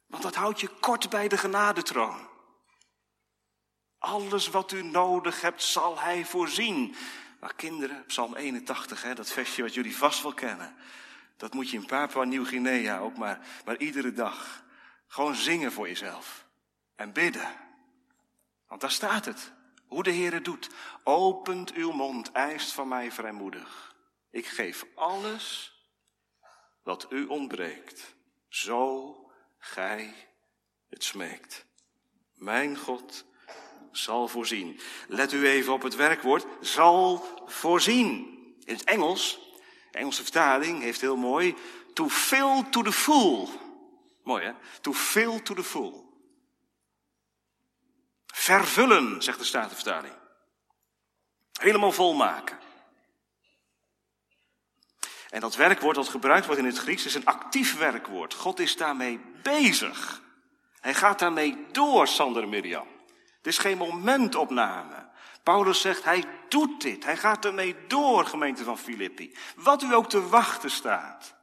Want 0.06 0.22
dat 0.22 0.34
houdt 0.34 0.60
je 0.60 0.68
kort 0.68 1.10
bij 1.10 1.28
de 1.28 1.38
genadetroon. 1.38 2.28
Alles 3.98 4.48
wat 4.48 4.72
u 4.72 4.82
nodig 4.82 5.40
hebt, 5.40 5.62
zal 5.62 6.00
Hij 6.00 6.24
voorzien. 6.24 6.94
Maar 7.40 7.54
kinderen, 7.54 8.04
Psalm 8.06 8.34
81, 8.34 9.02
hè, 9.02 9.14
dat 9.14 9.32
versje 9.32 9.62
wat 9.62 9.74
jullie 9.74 9.96
vast 9.96 10.22
wel 10.22 10.34
kennen. 10.34 10.76
Dat 11.42 11.54
moet 11.54 11.70
je 11.70 11.76
in 11.76 11.86
Papua 11.86 12.24
Nieuw-Guinea 12.24 12.98
ook 12.98 13.16
maar, 13.16 13.46
maar 13.64 13.76
iedere 13.76 14.12
dag. 14.12 14.64
Gewoon 15.06 15.34
zingen 15.34 15.72
voor 15.72 15.88
jezelf. 15.88 16.46
En 16.94 17.12
bidden. 17.12 17.54
Want 18.68 18.80
daar 18.80 18.90
staat 18.90 19.24
het. 19.24 19.52
Hoe 19.86 20.02
de 20.02 20.10
Heer 20.10 20.32
het 20.32 20.44
doet. 20.44 20.70
Opent 21.04 21.72
uw 21.72 21.92
mond, 21.92 22.32
eist 22.32 22.72
van 22.72 22.88
mij 22.88 23.12
vrijmoedig. 23.12 23.94
Ik 24.30 24.46
geef 24.46 24.86
alles 24.94 25.74
wat 26.82 27.06
u 27.10 27.26
ontbreekt. 27.26 28.14
Zo 28.48 29.16
gij 29.58 30.14
het 30.88 31.04
smeekt. 31.04 31.66
Mijn 32.34 32.76
God 32.76 33.24
zal 33.92 34.28
voorzien. 34.28 34.80
Let 35.08 35.32
u 35.32 35.46
even 35.46 35.72
op 35.72 35.82
het 35.82 35.94
werkwoord 35.94 36.46
zal 36.60 37.26
voorzien. 37.46 38.38
In 38.64 38.74
het 38.74 38.84
Engels 38.84 39.51
de 39.92 39.98
Engelse 39.98 40.22
vertaling 40.22 40.82
heeft 40.82 41.00
heel 41.00 41.16
mooi, 41.16 41.56
to 41.94 42.08
fill 42.08 42.64
to 42.70 42.82
the 42.82 42.92
full. 42.92 43.48
Mooi 44.22 44.44
hè? 44.44 44.52
To 44.80 44.92
fill 44.92 45.40
to 45.40 45.54
the 45.54 45.64
full. 45.64 46.04
Vervullen, 48.26 49.22
zegt 49.22 49.38
de 49.38 49.44
Statenvertaling. 49.44 50.14
Helemaal 51.60 51.92
volmaken. 51.92 52.58
En 55.30 55.40
dat 55.40 55.56
werkwoord 55.56 55.96
dat 55.96 56.08
gebruikt 56.08 56.46
wordt 56.46 56.60
in 56.60 56.66
het 56.66 56.78
Grieks 56.78 57.04
is 57.04 57.14
een 57.14 57.26
actief 57.26 57.78
werkwoord. 57.78 58.34
God 58.34 58.58
is 58.58 58.76
daarmee 58.76 59.20
bezig. 59.42 60.22
Hij 60.80 60.94
gaat 60.94 61.18
daarmee 61.18 61.66
door, 61.72 62.08
Sander 62.08 62.48
Mirjam. 62.48 62.86
Het 63.36 63.46
is 63.46 63.58
geen 63.58 63.78
momentopname. 63.78 65.10
Paulus 65.42 65.80
zegt, 65.80 66.04
hij 66.04 66.24
doet 66.48 66.80
dit. 66.80 67.04
Hij 67.04 67.16
gaat 67.16 67.44
ermee 67.44 67.86
door, 67.86 68.26
gemeente 68.26 68.64
van 68.64 68.78
Filippi. 68.78 69.36
Wat 69.56 69.82
u 69.82 69.94
ook 69.94 70.08
te 70.08 70.28
wachten 70.28 70.70
staat. 70.70 71.34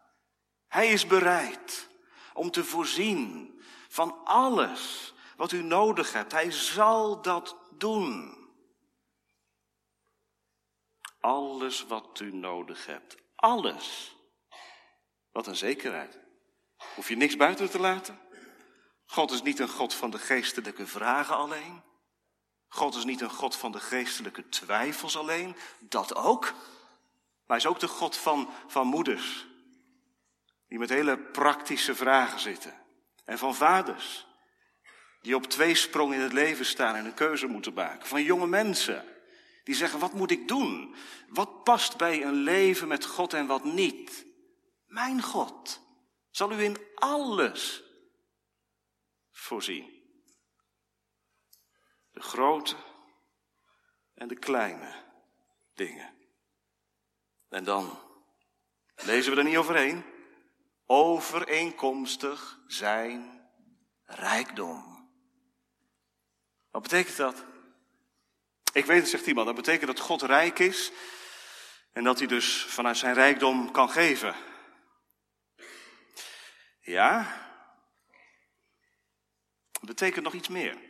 Hij 0.67 0.87
is 0.87 1.07
bereid 1.07 1.89
om 2.33 2.51
te 2.51 2.63
voorzien 2.63 3.53
van 3.89 4.25
alles 4.25 5.13
wat 5.35 5.51
u 5.51 5.63
nodig 5.63 6.13
hebt. 6.13 6.31
Hij 6.31 6.51
zal 6.51 7.21
dat 7.21 7.57
doen. 7.77 8.37
Alles 11.19 11.85
wat 11.85 12.19
u 12.19 12.33
nodig 12.33 12.85
hebt. 12.85 13.15
Alles. 13.35 14.15
Wat 15.31 15.47
een 15.47 15.55
zekerheid. 15.55 16.19
Hoef 16.95 17.09
je 17.09 17.15
niks 17.15 17.35
buiten 17.35 17.69
te 17.69 17.79
laten. 17.79 18.19
God 19.05 19.31
is 19.31 19.41
niet 19.41 19.59
een 19.59 19.69
God 19.69 19.93
van 19.93 20.09
de 20.09 20.19
geestelijke 20.19 20.87
vragen 20.87 21.35
alleen. 21.35 21.83
God 22.69 22.95
is 22.95 23.03
niet 23.03 23.21
een 23.21 23.29
God 23.29 23.55
van 23.55 23.71
de 23.71 23.79
geestelijke 23.79 24.49
twijfels 24.49 25.17
alleen. 25.17 25.55
Dat 25.79 26.15
ook. 26.15 26.43
Maar 26.43 27.57
hij 27.57 27.57
is 27.57 27.65
ook 27.65 27.79
de 27.79 27.87
God 27.87 28.17
van, 28.17 28.49
van 28.67 28.87
moeders. 28.87 29.47
Die 30.67 30.79
met 30.79 30.89
hele 30.89 31.17
praktische 31.17 31.95
vragen 31.95 32.39
zitten. 32.39 32.73
En 33.25 33.37
van 33.37 33.55
vaders. 33.55 34.27
Die 35.21 35.35
op 35.35 35.45
twee 35.45 35.75
sprong 35.75 36.13
in 36.13 36.19
het 36.19 36.33
leven 36.33 36.65
staan 36.65 36.95
en 36.95 37.05
een 37.05 37.13
keuze 37.13 37.47
moeten 37.47 37.73
maken. 37.73 38.07
Van 38.07 38.23
jonge 38.23 38.47
mensen. 38.47 39.05
Die 39.63 39.75
zeggen, 39.75 39.99
wat 39.99 40.13
moet 40.13 40.31
ik 40.31 40.47
doen? 40.47 40.95
Wat 41.27 41.63
past 41.63 41.97
bij 41.97 42.23
een 42.23 42.33
leven 42.33 42.87
met 42.87 43.05
God 43.05 43.33
en 43.33 43.47
wat 43.47 43.63
niet? 43.63 44.25
Mijn 44.85 45.21
God 45.21 45.81
zal 46.31 46.51
u 46.51 46.63
in 46.63 46.77
alles 46.95 47.83
voorzien. 49.31 49.98
De 52.19 52.25
grote 52.25 52.75
en 54.13 54.27
de 54.27 54.39
kleine 54.39 55.03
dingen. 55.73 56.13
En 57.49 57.63
dan 57.63 57.99
lezen 58.95 59.31
we 59.31 59.37
er 59.37 59.43
niet 59.43 59.57
overheen. 59.57 60.03
Overeenkomstig 60.85 62.59
zijn 62.67 63.49
rijkdom. 64.05 65.09
Wat 66.71 66.81
betekent 66.81 67.17
dat? 67.17 67.45
Ik 68.73 68.85
weet 68.85 68.99
het, 69.01 69.09
zegt 69.09 69.27
iemand. 69.27 69.47
Dat 69.47 69.55
betekent 69.55 69.87
dat 69.87 69.99
God 69.99 70.21
rijk 70.21 70.59
is 70.59 70.91
en 71.91 72.03
dat 72.03 72.19
hij 72.19 72.27
dus 72.27 72.63
vanuit 72.63 72.97
zijn 72.97 73.13
rijkdom 73.13 73.71
kan 73.71 73.89
geven. 73.89 74.35
Ja, 76.79 77.37
dat 79.71 79.85
betekent 79.85 80.23
nog 80.23 80.33
iets 80.33 80.47
meer. 80.47 80.88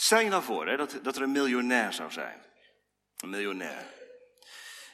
Stel 0.00 0.20
je 0.20 0.28
nou 0.28 0.42
voor 0.42 0.66
hè, 0.66 0.76
dat, 0.76 0.98
dat 1.02 1.16
er 1.16 1.22
een 1.22 1.32
miljonair 1.32 1.92
zou 1.92 2.10
zijn. 2.10 2.44
Een 3.16 3.30
miljonair. 3.30 3.86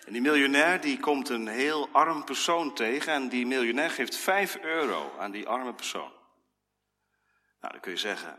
En 0.06 0.12
die 0.12 0.22
miljonair 0.22 0.80
die 0.80 1.00
komt 1.00 1.28
een 1.28 1.48
heel 1.48 1.88
arm 1.92 2.24
persoon 2.24 2.74
tegen 2.74 3.12
en 3.12 3.28
die 3.28 3.46
miljonair 3.46 3.90
geeft 3.90 4.16
5 4.16 4.56
euro 4.56 5.18
aan 5.18 5.30
die 5.30 5.48
arme 5.48 5.74
persoon. 5.74 6.12
Nou, 7.60 7.72
dan 7.72 7.80
kun 7.80 7.90
je 7.90 7.98
zeggen, 7.98 8.38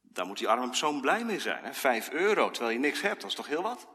daar 0.00 0.26
moet 0.26 0.38
die 0.38 0.48
arme 0.48 0.66
persoon 0.66 1.00
blij 1.00 1.24
mee 1.24 1.40
zijn. 1.40 1.64
Hè? 1.64 1.74
5 1.74 2.10
euro, 2.10 2.50
terwijl 2.50 2.74
je 2.74 2.80
niks 2.80 3.00
hebt, 3.00 3.20
dat 3.20 3.30
is 3.30 3.36
toch 3.36 3.46
heel 3.46 3.62
wat? 3.62 3.86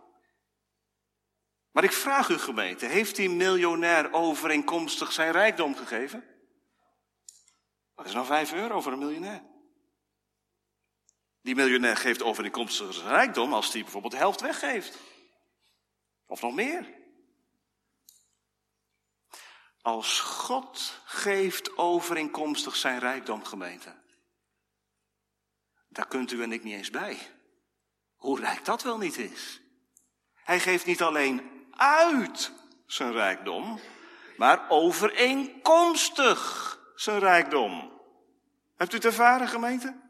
Maar 1.71 1.83
ik 1.83 1.93
vraag 1.93 2.29
u 2.29 2.37
gemeente, 2.37 2.85
heeft 2.85 3.15
die 3.15 3.29
miljonair 3.29 4.13
overeenkomstig 4.13 5.11
zijn 5.11 5.31
rijkdom 5.31 5.75
gegeven? 5.75 6.23
Wat 7.95 8.05
is 8.05 8.13
nou 8.13 8.25
5 8.25 8.53
euro 8.53 8.81
voor 8.81 8.91
een 8.91 8.99
miljonair? 8.99 9.50
Die 11.41 11.55
miljonair 11.55 11.97
geeft 11.97 12.23
overeenkomstig 12.23 12.93
zijn 12.93 13.07
rijkdom 13.07 13.53
als 13.53 13.73
hij 13.73 13.81
bijvoorbeeld 13.81 14.13
de 14.13 14.19
helft 14.19 14.41
weggeeft. 14.41 14.97
Of 16.25 16.41
nog 16.41 16.53
meer. 16.53 16.99
Als 19.81 20.19
God 20.19 21.01
geeft 21.05 21.77
overeenkomstig 21.77 22.75
zijn 22.75 22.99
rijkdom, 22.99 23.43
gemeente. 23.43 23.95
Daar 25.87 26.07
kunt 26.07 26.31
u 26.31 26.43
en 26.43 26.51
ik 26.51 26.63
niet 26.63 26.73
eens 26.73 26.89
bij. 26.89 27.17
Hoe 28.15 28.39
rijk 28.39 28.65
dat 28.65 28.83
wel 28.83 28.97
niet 28.97 29.17
is. 29.17 29.61
Hij 30.33 30.59
geeft 30.59 30.85
niet 30.85 31.01
alleen 31.01 31.65
uit 31.71 32.51
zijn 32.85 33.11
rijkdom, 33.11 33.79
maar 34.37 34.69
overeenkomstig 34.69 36.79
zijn 36.95 37.19
rijkdom. 37.19 37.99
Hebt 38.75 38.93
u 38.93 38.95
het 38.95 39.05
ervaren, 39.05 39.47
gemeente? 39.47 40.00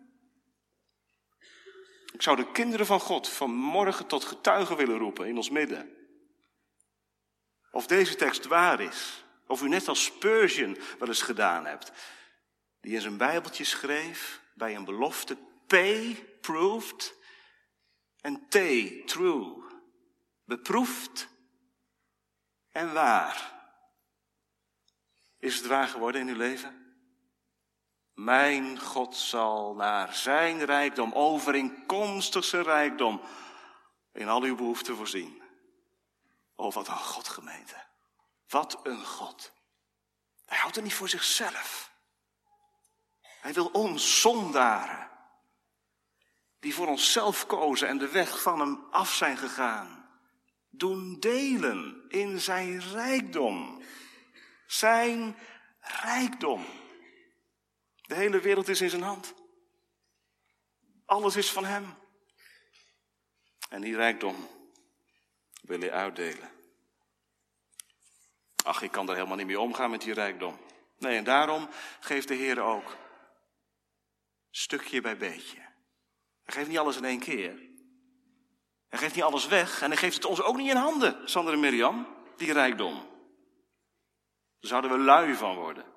Ik 2.11 2.21
zou 2.21 2.35
de 2.35 2.51
kinderen 2.51 2.85
van 2.85 2.99
God 2.99 3.29
van 3.29 3.51
morgen 3.51 4.07
tot 4.07 4.25
getuigen 4.25 4.77
willen 4.77 4.97
roepen 4.97 5.27
in 5.27 5.37
ons 5.37 5.49
midden. 5.49 5.95
Of 7.71 7.87
deze 7.87 8.15
tekst 8.15 8.45
waar 8.45 8.79
is. 8.79 9.23
Of 9.47 9.61
u 9.61 9.67
net 9.67 9.87
als 9.87 10.03
Spurgeon 10.03 10.77
wel 10.99 11.07
eens 11.07 11.21
gedaan 11.21 11.65
hebt. 11.65 11.91
Die 12.81 12.93
in 12.93 13.01
zijn 13.01 13.17
Bijbeltje 13.17 13.63
schreef 13.63 14.41
bij 14.53 14.75
een 14.75 14.85
belofte 14.85 15.37
P, 15.67 15.75
proved. 16.41 17.15
En 18.21 18.47
T, 18.49 18.57
true. 19.07 19.63
Beproefd 20.45 21.27
en 22.71 22.93
waar. 22.93 23.59
Is 25.39 25.55
het 25.55 25.67
waar 25.67 25.87
geworden 25.87 26.21
in 26.21 26.27
uw 26.27 26.37
leven? 26.37 26.80
Mijn 28.23 28.79
God 28.79 29.15
zal 29.15 29.73
naar 29.75 30.13
zijn 30.13 30.65
rijkdom, 30.65 31.13
overeenkomstig 31.13 32.43
zijn 32.43 32.63
rijkdom, 32.63 33.21
in 34.13 34.27
al 34.27 34.41
uw 34.41 34.55
behoeften 34.55 34.95
voorzien. 34.95 35.41
Oh, 36.55 36.73
wat 36.73 36.87
een 36.87 36.97
God 36.97 37.27
gemeente. 37.27 37.75
Wat 38.47 38.79
een 38.83 39.05
God. 39.05 39.53
Hij 40.45 40.57
houdt 40.57 40.75
het 40.75 40.83
niet 40.83 40.93
voor 40.93 41.09
zichzelf. 41.09 41.91
Hij 43.21 43.53
wil 43.53 43.65
ons 43.65 44.21
zondaren, 44.21 45.09
die 46.59 46.73
voor 46.73 46.87
onszelf 46.87 47.45
kozen 47.45 47.87
en 47.87 47.97
de 47.97 48.09
weg 48.09 48.41
van 48.41 48.59
hem 48.59 48.83
af 48.91 49.13
zijn 49.13 49.37
gegaan, 49.37 50.09
doen 50.69 51.19
delen 51.19 52.05
in 52.07 52.39
zijn 52.39 52.81
rijkdom. 52.81 53.83
Zijn 54.67 55.37
rijkdom. 55.79 56.65
De 58.11 58.17
hele 58.17 58.39
wereld 58.39 58.67
is 58.67 58.81
in 58.81 58.89
zijn 58.89 59.01
hand. 59.01 59.33
Alles 61.05 61.35
is 61.35 61.51
van 61.51 61.65
hem. 61.65 61.97
En 63.69 63.81
die 63.81 63.95
rijkdom 63.95 64.47
wil 65.61 65.79
hij 65.79 65.91
uitdelen. 65.91 66.49
Ach, 68.63 68.81
ik 68.81 68.91
kan 68.91 69.09
er 69.09 69.15
helemaal 69.15 69.37
niet 69.37 69.45
mee 69.45 69.59
omgaan 69.59 69.89
met 69.89 70.01
die 70.01 70.13
rijkdom. 70.13 70.59
Nee, 70.97 71.17
en 71.17 71.23
daarom 71.23 71.69
geeft 71.99 72.27
de 72.27 72.33
Heer 72.33 72.59
ook 72.59 72.97
stukje 74.49 75.01
bij 75.01 75.17
beetje. 75.17 75.57
Hij 76.43 76.53
geeft 76.53 76.67
niet 76.67 76.79
alles 76.79 76.97
in 76.97 77.05
één 77.05 77.19
keer. 77.19 77.59
Hij 78.87 78.99
geeft 78.99 79.15
niet 79.15 79.23
alles 79.23 79.47
weg 79.47 79.81
en 79.81 79.89
hij 79.89 79.97
geeft 79.97 80.15
het 80.15 80.25
ons 80.25 80.41
ook 80.41 80.57
niet 80.57 80.69
in 80.69 80.75
handen, 80.75 81.29
Sander 81.29 81.53
en 81.53 81.59
Mirjam, 81.59 82.07
die 82.37 82.53
rijkdom. 82.53 82.93
Daar 84.59 84.69
zouden 84.69 84.91
we 84.91 84.97
lui 84.97 85.35
van 85.35 85.55
worden. 85.55 85.90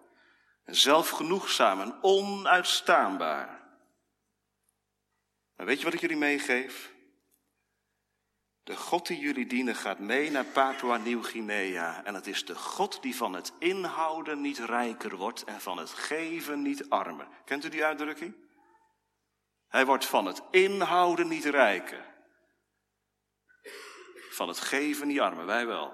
En 0.64 0.76
zelfgenoegzaam 0.76 1.80
en 1.80 1.98
onuitstaanbaar. 2.02 3.62
Maar 5.56 5.66
weet 5.66 5.78
je 5.78 5.84
wat 5.84 5.94
ik 5.94 6.00
jullie 6.00 6.16
meegeef? 6.16 6.94
De 8.62 8.76
God 8.76 9.06
die 9.06 9.18
jullie 9.18 9.46
dienen 9.46 9.74
gaat 9.74 9.98
mee 9.98 10.30
naar 10.30 10.44
Papua 10.44 10.96
Nieuw-Guinea. 10.96 12.04
En 12.04 12.14
het 12.14 12.26
is 12.26 12.44
de 12.44 12.54
God 12.54 13.02
die 13.02 13.16
van 13.16 13.32
het 13.32 13.52
inhouden 13.58 14.40
niet 14.40 14.58
rijker 14.58 15.16
wordt 15.16 15.44
en 15.44 15.60
van 15.60 15.78
het 15.78 15.90
geven 15.90 16.62
niet 16.62 16.90
armer. 16.90 17.28
Kent 17.44 17.64
u 17.64 17.68
die 17.68 17.84
uitdrukking? 17.84 18.34
Hij 19.68 19.86
wordt 19.86 20.06
van 20.06 20.26
het 20.26 20.42
inhouden 20.50 21.28
niet 21.28 21.44
rijker. 21.44 22.14
Van 24.30 24.48
het 24.48 24.60
geven 24.60 25.06
niet 25.06 25.20
armer. 25.20 25.46
Wij 25.46 25.66
wel. 25.66 25.92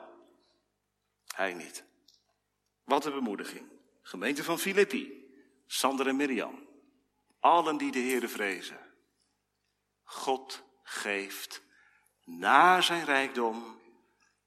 Hij 1.35 1.55
niet. 1.55 1.85
Wat 2.85 3.05
een 3.05 3.13
bemoediging. 3.13 3.80
Gemeente 4.11 4.45
van 4.45 4.59
Filippi. 4.59 5.33
Sander 5.67 6.07
en 6.07 6.17
Mirjam. 6.17 6.69
Allen 7.41 7.77
die 7.77 7.93
de 7.93 7.99
Heere 7.99 8.29
vrezen. 8.29 8.79
God 10.03 10.63
geeft 10.83 11.63
na 12.25 12.81
zijn 12.81 13.05
rijkdom 13.05 13.81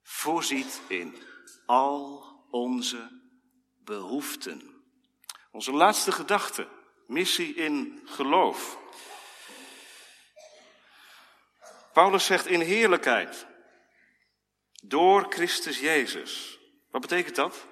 voorziet 0.02 0.82
in 0.88 1.18
al 1.66 2.26
onze 2.50 3.22
behoeften. 3.84 4.84
Onze 5.52 5.72
laatste 5.72 6.12
gedachte, 6.12 6.68
missie 7.08 7.56
in 7.56 8.02
geloof. 8.06 8.78
Paulus 11.94 12.26
zegt 12.26 12.46
in 12.46 12.62
heerlijkheid. 12.62 13.46
Door 14.84 15.26
Christus 15.30 15.80
Jezus. 15.80 16.60
Wat 16.92 17.02
betekent 17.02 17.36
dat? 17.36 17.72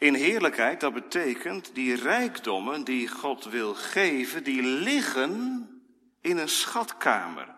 In 0.00 0.14
heerlijkheid, 0.14 0.80
dat 0.80 0.92
betekent 0.92 1.74
die 1.74 1.96
rijkdommen 1.96 2.84
die 2.84 3.08
God 3.08 3.44
wil 3.44 3.74
geven, 3.74 4.44
die 4.44 4.62
liggen 4.62 5.68
in 6.20 6.38
een 6.38 6.48
schatkamer. 6.48 7.54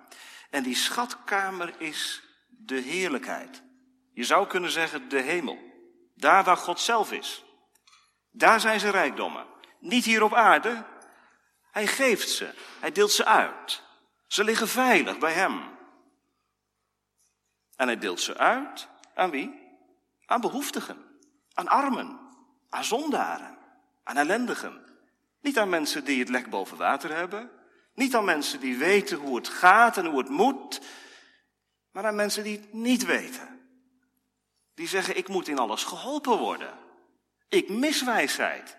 En 0.51 0.63
die 0.63 0.75
schatkamer 0.75 1.75
is 1.79 2.23
de 2.49 2.75
heerlijkheid. 2.75 3.63
Je 4.13 4.25
zou 4.25 4.47
kunnen 4.47 4.71
zeggen 4.71 5.09
de 5.09 5.21
hemel. 5.21 5.59
Daar 6.15 6.45
waar 6.45 6.57
God 6.57 6.81
zelf 6.81 7.13
is. 7.13 7.45
Daar 8.31 8.61
zijn 8.61 8.81
zijn 8.81 8.93
rijkdommen. 8.93 9.47
Niet 9.79 10.05
hier 10.05 10.23
op 10.23 10.35
aarde. 10.35 10.85
Hij 11.71 11.87
geeft 11.87 12.29
ze. 12.29 12.55
Hij 12.81 12.93
deelt 12.93 13.13
ze 13.13 13.25
uit. 13.25 13.83
Ze 14.27 14.45
liggen 14.45 14.69
veilig 14.69 15.19
bij 15.19 15.33
hem. 15.33 15.63
En 17.77 17.87
hij 17.87 17.99
deelt 17.99 18.21
ze 18.21 18.37
uit 18.37 18.89
aan 19.15 19.31
wie? 19.31 19.61
Aan 20.27 20.41
behoeftigen, 20.41 21.19
aan 21.55 21.69
armen, 21.69 22.22
aan 22.73 22.85
zondaren, 22.85 23.59
aan 24.03 24.17
ellendigen. 24.17 24.85
Niet 25.41 25.59
aan 25.59 25.69
mensen 25.69 26.05
die 26.05 26.19
het 26.19 26.29
lek 26.29 26.51
boven 26.51 26.77
water 26.77 27.15
hebben, 27.15 27.51
niet 27.95 28.15
aan 28.15 28.25
mensen 28.25 28.61
die 28.61 28.77
weten 28.77 29.19
hoe 29.19 29.37
het 29.37 29.49
gaat 29.49 29.97
en 29.97 30.07
hoe 30.07 30.19
het 30.19 30.29
moet, 30.29 30.81
maar 31.91 32.07
aan 32.07 32.15
mensen 32.15 32.45
die 32.45 32.59
het 32.59 32.73
niet 32.73 33.05
weten. 33.05 33.61
Die 34.75 34.89
zeggen, 34.89 35.17
ik 35.17 35.29
moet 35.29 35.49
in 35.49 35.59
alles 35.59 35.85
geholpen 35.85 36.39
worden. 36.39 36.79
Ik 37.49 37.69
mis 37.69 38.03
wijsheid. 38.03 38.77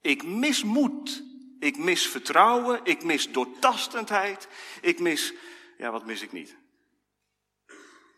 Ik 0.00 0.22
mis 0.22 0.62
moed. 0.62 1.22
Ik 1.58 1.78
mis 1.78 2.08
vertrouwen. 2.08 2.80
Ik 2.84 3.04
mis 3.04 3.32
doortastendheid. 3.32 4.48
Ik 4.80 4.98
mis, 4.98 5.32
ja, 5.78 5.90
wat 5.90 6.04
mis 6.04 6.22
ik 6.22 6.32
niet? 6.32 6.56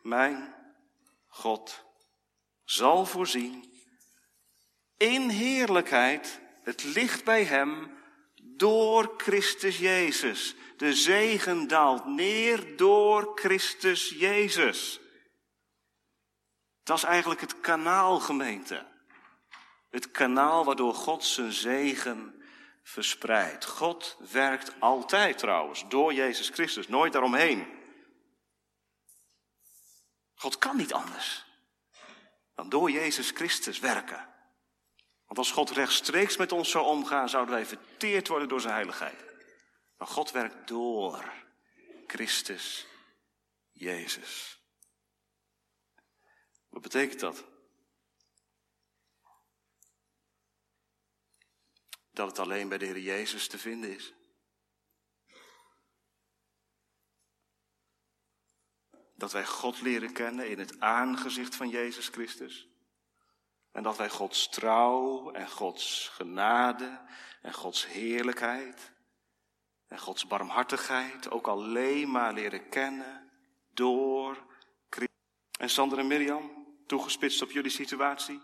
Mijn 0.02 0.54
God 1.26 1.84
zal 2.64 3.06
voorzien 3.06 3.75
in 4.96 5.28
heerlijkheid. 5.28 6.40
Het 6.62 6.84
ligt 6.84 7.24
bij 7.24 7.44
Hem 7.44 7.98
door 8.42 9.14
Christus 9.16 9.78
Jezus. 9.78 10.54
De 10.76 10.94
zegen 10.94 11.68
daalt 11.68 12.06
neer 12.06 12.76
door 12.76 13.32
Christus 13.34 14.08
Jezus. 14.08 15.00
Dat 16.82 16.96
is 16.96 17.02
eigenlijk 17.02 17.40
het 17.40 17.60
kanaal, 17.60 18.20
gemeente. 18.20 18.86
Het 19.90 20.10
kanaal 20.10 20.64
waardoor 20.64 20.94
God 20.94 21.24
zijn 21.24 21.52
zegen 21.52 22.42
verspreidt. 22.82 23.64
God 23.64 24.16
werkt 24.30 24.80
altijd 24.80 25.38
trouwens, 25.38 25.88
door 25.88 26.12
Jezus 26.12 26.48
Christus, 26.48 26.88
nooit 26.88 27.12
daaromheen. 27.12 27.66
God 30.34 30.58
kan 30.58 30.76
niet 30.76 30.92
anders 30.92 31.44
dan 32.54 32.68
door 32.68 32.90
Jezus 32.90 33.30
Christus 33.30 33.78
werken. 33.78 34.34
Want 35.26 35.38
als 35.38 35.50
God 35.50 35.70
rechtstreeks 35.70 36.36
met 36.36 36.52
ons 36.52 36.70
zou 36.70 36.86
omgaan, 36.86 37.28
zouden 37.28 37.54
wij 37.54 37.66
verteerd 37.66 38.28
worden 38.28 38.48
door 38.48 38.60
zijn 38.60 38.74
heiligheid. 38.74 39.24
Maar 39.96 40.08
God 40.08 40.30
werkt 40.30 40.68
door 40.68 41.32
Christus 42.06 42.86
Jezus. 43.72 44.60
Wat 46.68 46.82
betekent 46.82 47.20
dat? 47.20 47.44
Dat 52.10 52.28
het 52.28 52.38
alleen 52.38 52.68
bij 52.68 52.78
de 52.78 52.84
Heer 52.84 52.98
Jezus 52.98 53.48
te 53.48 53.58
vinden 53.58 53.94
is. 53.94 54.14
Dat 59.14 59.32
wij 59.32 59.46
God 59.46 59.80
leren 59.80 60.12
kennen 60.12 60.50
in 60.50 60.58
het 60.58 60.80
aangezicht 60.80 61.54
van 61.54 61.68
Jezus 61.68 62.08
Christus. 62.08 62.68
En 63.76 63.82
dat 63.82 63.96
wij 63.96 64.10
Gods 64.10 64.48
trouw 64.48 65.30
en 65.30 65.50
Gods 65.50 66.08
genade 66.12 67.00
en 67.42 67.54
Gods 67.54 67.86
heerlijkheid 67.86 68.92
en 69.88 69.98
Gods 69.98 70.26
barmhartigheid 70.26 71.30
ook 71.30 71.46
alleen 71.46 72.10
maar 72.10 72.32
leren 72.32 72.68
kennen 72.68 73.30
door 73.74 74.44
Christus. 74.90 75.16
En 75.58 75.70
Sander 75.70 75.98
en 75.98 76.06
Mirjam, 76.06 76.66
toegespitst 76.86 77.42
op 77.42 77.50
jullie 77.50 77.70
situatie, 77.70 78.42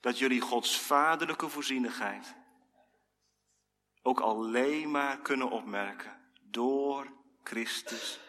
dat 0.00 0.18
jullie 0.18 0.40
Gods 0.40 0.78
vaderlijke 0.78 1.48
voorzienigheid 1.48 2.34
ook 4.02 4.20
alleen 4.20 4.90
maar 4.90 5.18
kunnen 5.18 5.50
opmerken 5.50 6.20
door 6.42 7.12
Christus 7.42 8.20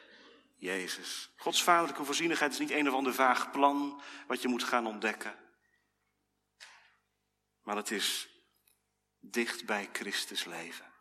Jezus. 0.55 1.31
Gods 1.35 1.63
vaderlijke 1.63 2.05
voorzienigheid 2.05 2.51
is 2.51 2.59
niet 2.59 2.71
een 2.71 2.87
of 2.87 2.93
ander 2.93 3.13
vaag 3.13 3.51
plan 3.51 4.01
wat 4.27 4.41
je 4.41 4.47
moet 4.47 4.63
gaan 4.63 4.87
ontdekken. 4.87 5.43
Maar 7.65 7.75
het 7.75 7.91
is 7.91 8.29
dicht 9.19 9.65
bij 9.65 9.89
Christus 9.91 10.43
leven. 10.43 10.93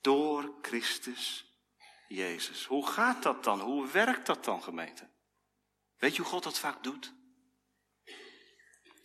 Door 0.00 0.54
Christus 0.62 1.44
Jezus. 2.08 2.64
Hoe 2.64 2.86
gaat 2.86 3.22
dat 3.22 3.44
dan? 3.44 3.60
Hoe 3.60 3.86
werkt 3.86 4.26
dat 4.26 4.44
dan, 4.44 4.62
gemeente? 4.62 5.08
Weet 5.96 6.16
je 6.16 6.22
hoe 6.22 6.30
God 6.30 6.42
dat 6.42 6.58
vaak 6.58 6.82
doet? 6.82 7.12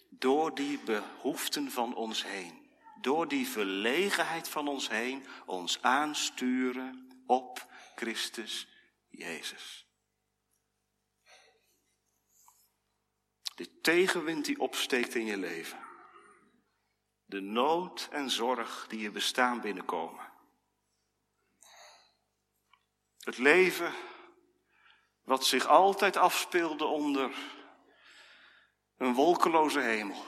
Door 0.09 0.55
die 0.55 0.79
behoeften 0.79 1.71
van 1.71 1.95
ons 1.95 2.23
heen. 2.23 2.69
Door 3.01 3.27
die 3.27 3.47
verlegenheid 3.47 4.49
van 4.49 4.67
ons 4.67 4.89
heen 4.89 5.25
ons 5.45 5.81
aansturen 5.81 7.23
op 7.25 7.71
Christus 7.95 8.67
Jezus. 9.09 9.84
De 13.55 13.79
tegenwind 13.81 14.45
die 14.45 14.59
opsteekt 14.59 15.15
in 15.15 15.25
je 15.25 15.37
leven. 15.37 15.79
De 17.25 17.39
nood 17.39 18.07
en 18.11 18.29
zorg 18.29 18.87
die 18.87 18.99
je 18.99 19.11
bestaan 19.11 19.61
binnenkomen. 19.61 20.33
Het 23.19 23.37
leven 23.37 23.93
wat 25.23 25.45
zich 25.45 25.65
altijd 25.65 26.17
afspeelde 26.17 26.85
onder 26.85 27.35
een 28.97 29.13
wolkeloze 29.13 29.79
hemel. 29.79 30.25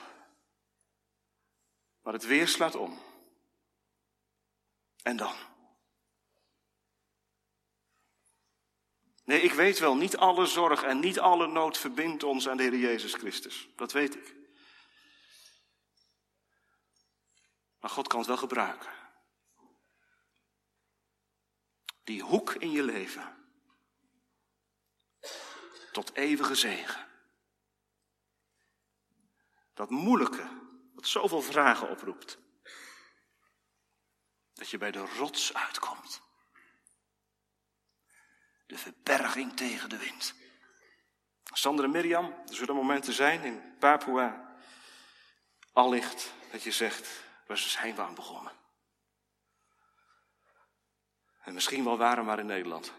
Maar 2.01 2.13
het 2.13 2.25
weer 2.25 2.47
slaat 2.47 2.75
om. 2.75 2.99
En 5.03 5.17
dan? 5.17 5.35
Nee, 9.27 9.41
ik 9.41 9.53
weet 9.53 9.79
wel, 9.79 9.95
niet 9.95 10.17
alle 10.17 10.45
zorg 10.45 10.83
en 10.83 10.99
niet 10.99 11.19
alle 11.19 11.47
nood 11.47 11.77
verbindt 11.77 12.23
ons 12.23 12.47
aan 12.47 12.57
de 12.57 12.63
Heer 12.63 12.77
Jezus 12.77 13.13
Christus. 13.13 13.67
Dat 13.75 13.91
weet 13.91 14.15
ik. 14.15 14.35
Maar 17.79 17.89
God 17.89 18.07
kan 18.07 18.17
het 18.17 18.27
wel 18.27 18.37
gebruiken. 18.37 18.91
Die 22.03 22.21
hoek 22.21 22.53
in 22.53 22.71
je 22.71 22.83
leven. 22.83 23.51
Tot 25.91 26.13
eeuwige 26.13 26.55
zegen. 26.55 27.07
Dat 29.73 29.89
moeilijke, 29.89 30.49
wat 30.93 31.07
zoveel 31.07 31.41
vragen 31.41 31.89
oproept. 31.89 32.39
Dat 34.53 34.69
je 34.69 34.77
bij 34.77 34.91
de 34.91 35.05
rots 35.05 35.53
uitkomt. 35.53 36.26
De 38.67 38.77
verberging 38.77 39.55
tegen 39.55 39.89
de 39.89 39.97
wind. 39.97 40.33
Sander 41.43 41.85
en 41.85 41.91
Mirjam, 41.91 42.25
er 42.25 42.55
zullen 42.55 42.75
momenten 42.75 43.13
zijn 43.13 43.43
in 43.43 43.77
Papua. 43.79 44.55
Allicht 45.73 46.33
dat 46.51 46.63
je 46.63 46.71
zegt, 46.71 47.23
waar 47.45 47.57
zijn 47.57 47.95
we 47.95 48.01
aan 48.01 48.15
begonnen? 48.15 48.51
En 51.39 51.53
misschien 51.53 51.83
wel 51.83 51.97
waren 51.97 52.25
maar 52.25 52.39
in 52.39 52.45
Nederland. 52.45 52.93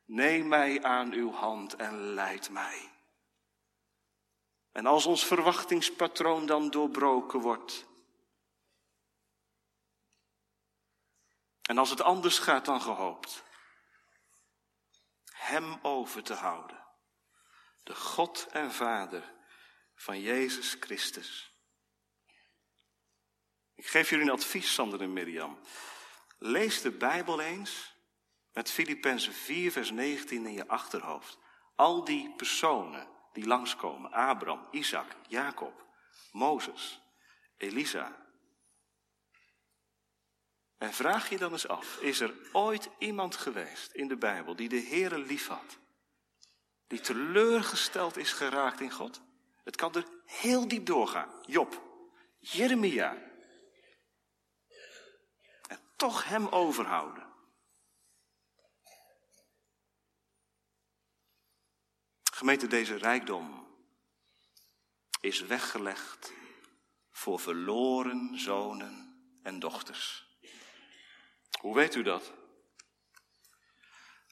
Neem 0.06 0.47
mij 0.47 0.84
aan 0.84 1.12
uw 1.12 1.32
hand 1.32 1.76
en 1.76 2.14
leid 2.14 2.49
mij. 2.49 2.91
En 4.72 4.86
als 4.86 5.06
ons 5.06 5.26
verwachtingspatroon 5.26 6.45
dan 6.45 6.70
doorbroken 6.70 7.39
wordt. 7.39 7.86
En 11.62 11.78
als 11.78 11.89
het 11.89 12.01
anders 12.01 12.39
gaat 12.39 12.66
dan 12.66 12.82
gehoopt. 12.82 13.43
Hem 15.32 15.80
over 15.82 16.24
te 16.24 16.34
houden. 16.34 16.86
De 17.84 17.95
God 17.95 18.47
en 18.51 18.72
Vader 18.72 19.34
van 19.95 20.22
Jezus 20.22 20.78
Christus. 20.80 21.53
Ik 23.84 23.90
geef 23.90 24.10
jullie 24.10 24.26
een 24.26 24.32
advies, 24.32 24.74
Sander 24.74 25.02
en 25.02 25.14
Mirjam. 25.14 25.60
Lees 26.38 26.82
de 26.82 26.92
Bijbel 26.92 27.42
eens 27.42 27.96
met 28.54 28.72
Filippenzen 28.72 29.34
4, 29.34 29.72
vers 29.72 29.92
19 29.92 30.46
in 30.46 30.54
je 30.54 30.68
achterhoofd. 30.68 31.38
Al 31.76 32.04
die 32.04 32.34
personen 32.36 33.08
die 33.34 33.48
langskomen. 33.48 34.12
Abraham, 34.12 34.68
Isaac, 34.72 35.16
Jacob, 35.28 35.86
Mozes, 36.32 37.02
Elisa. 37.58 38.26
En 40.78 40.94
vraag 40.94 41.30
je 41.30 41.38
dan 41.38 41.52
eens 41.52 41.68
af, 41.68 41.98
is 42.02 42.20
er 42.20 42.34
ooit 42.52 42.90
iemand 43.00 43.36
geweest 43.36 43.92
in 43.92 44.08
de 44.08 44.18
Bijbel 44.18 44.56
die 44.56 44.70
de 44.70 44.82
Heere 44.82 45.18
lief 45.18 45.48
had? 45.48 45.78
Die 46.88 47.00
teleurgesteld 47.00 48.18
is 48.18 48.32
geraakt 48.32 48.80
in 48.80 48.92
God? 48.92 49.22
Het 49.64 49.76
kan 49.76 49.96
er 49.96 50.08
heel 50.26 50.68
diep 50.68 50.86
doorgaan. 50.86 51.30
Job, 51.46 51.82
Jeremia. 52.40 53.32
Toch 55.96 56.24
hem 56.24 56.48
overhouden. 56.48 57.32
Gemeente, 62.34 62.68
deze 62.68 62.96
rijkdom 62.96 63.68
is 65.20 65.41
weggelegd 65.41 66.34
voor 67.12 67.39
verloren 67.39 68.39
zonen 68.39 69.14
en 69.44 69.60
dochters. 69.60 70.28
Hoe 71.60 71.76
weet 71.76 71.96
u 71.96 72.04
dat? 72.04 72.32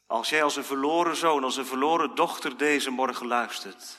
Als 0.08 0.30
jij 0.30 0.44
als 0.44 0.56
een 0.56 0.64
verloren 0.64 1.16
zoon, 1.16 1.44
als 1.44 1.58
een 1.58 1.66
verloren 1.66 2.16
dochter 2.16 2.58
deze 2.58 2.90
morgen 2.90 3.28
luistert. 3.28 3.98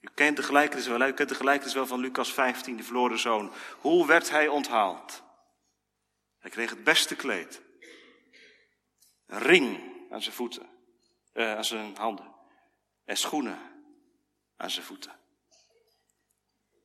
U 0.00 0.08
kent 0.14 0.36
de 0.36 0.42
gelijkenis 0.42 0.86
wel, 0.86 1.00
u 1.08 1.12
kent 1.12 1.28
de 1.28 1.34
gelijkenis 1.34 1.74
wel 1.74 1.86
van 1.86 2.00
Lucas 2.00 2.32
15, 2.32 2.76
de 2.76 2.82
verloren 2.82 3.18
zoon. 3.18 3.52
Hoe 3.80 4.06
werd 4.06 4.30
hij 4.30 4.48
onthaald? 4.48 5.22
Hij 6.42 6.50
kreeg 6.50 6.70
het 6.70 6.84
beste 6.84 7.16
kleed. 7.16 7.62
Een 9.26 9.38
ring 9.38 9.80
aan 10.10 10.22
zijn 10.22 10.34
voeten, 10.34 10.68
eh, 11.32 11.56
aan 11.56 11.64
zijn 11.64 11.96
handen. 11.96 12.34
En 13.04 13.16
schoenen 13.16 13.58
aan 14.56 14.70
zijn 14.70 14.84
voeten. 14.84 15.20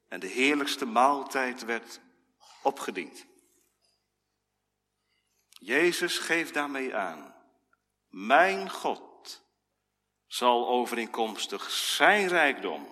En 0.08 0.20
de 0.20 0.28
heerlijkste 0.28 0.86
maaltijd 0.86 1.66
werd 1.66 2.00
opgediend. 2.64 3.26
Jezus 5.50 6.18
geeft 6.18 6.54
daarmee 6.54 6.96
aan, 6.96 7.36
mijn 8.08 8.70
God 8.70 9.44
zal 10.28 10.68
overeenkomstig 10.68 11.72
zijn 11.72 12.28
rijkdom 12.28 12.88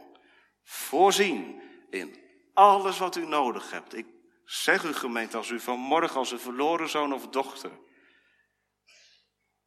voorzien 0.63 1.61
in 1.89 2.23
alles 2.53 2.97
wat 2.97 3.15
u 3.15 3.25
nodig 3.25 3.71
hebt. 3.71 3.93
Ik 3.93 4.14
zeg 4.45 4.83
u 4.83 4.93
gemeente, 4.93 5.37
als 5.37 5.49
u 5.49 5.59
vanmorgen 5.59 6.15
als 6.17 6.31
een 6.31 6.39
verloren 6.39 6.89
zoon 6.89 7.13
of 7.13 7.27
dochter 7.27 7.71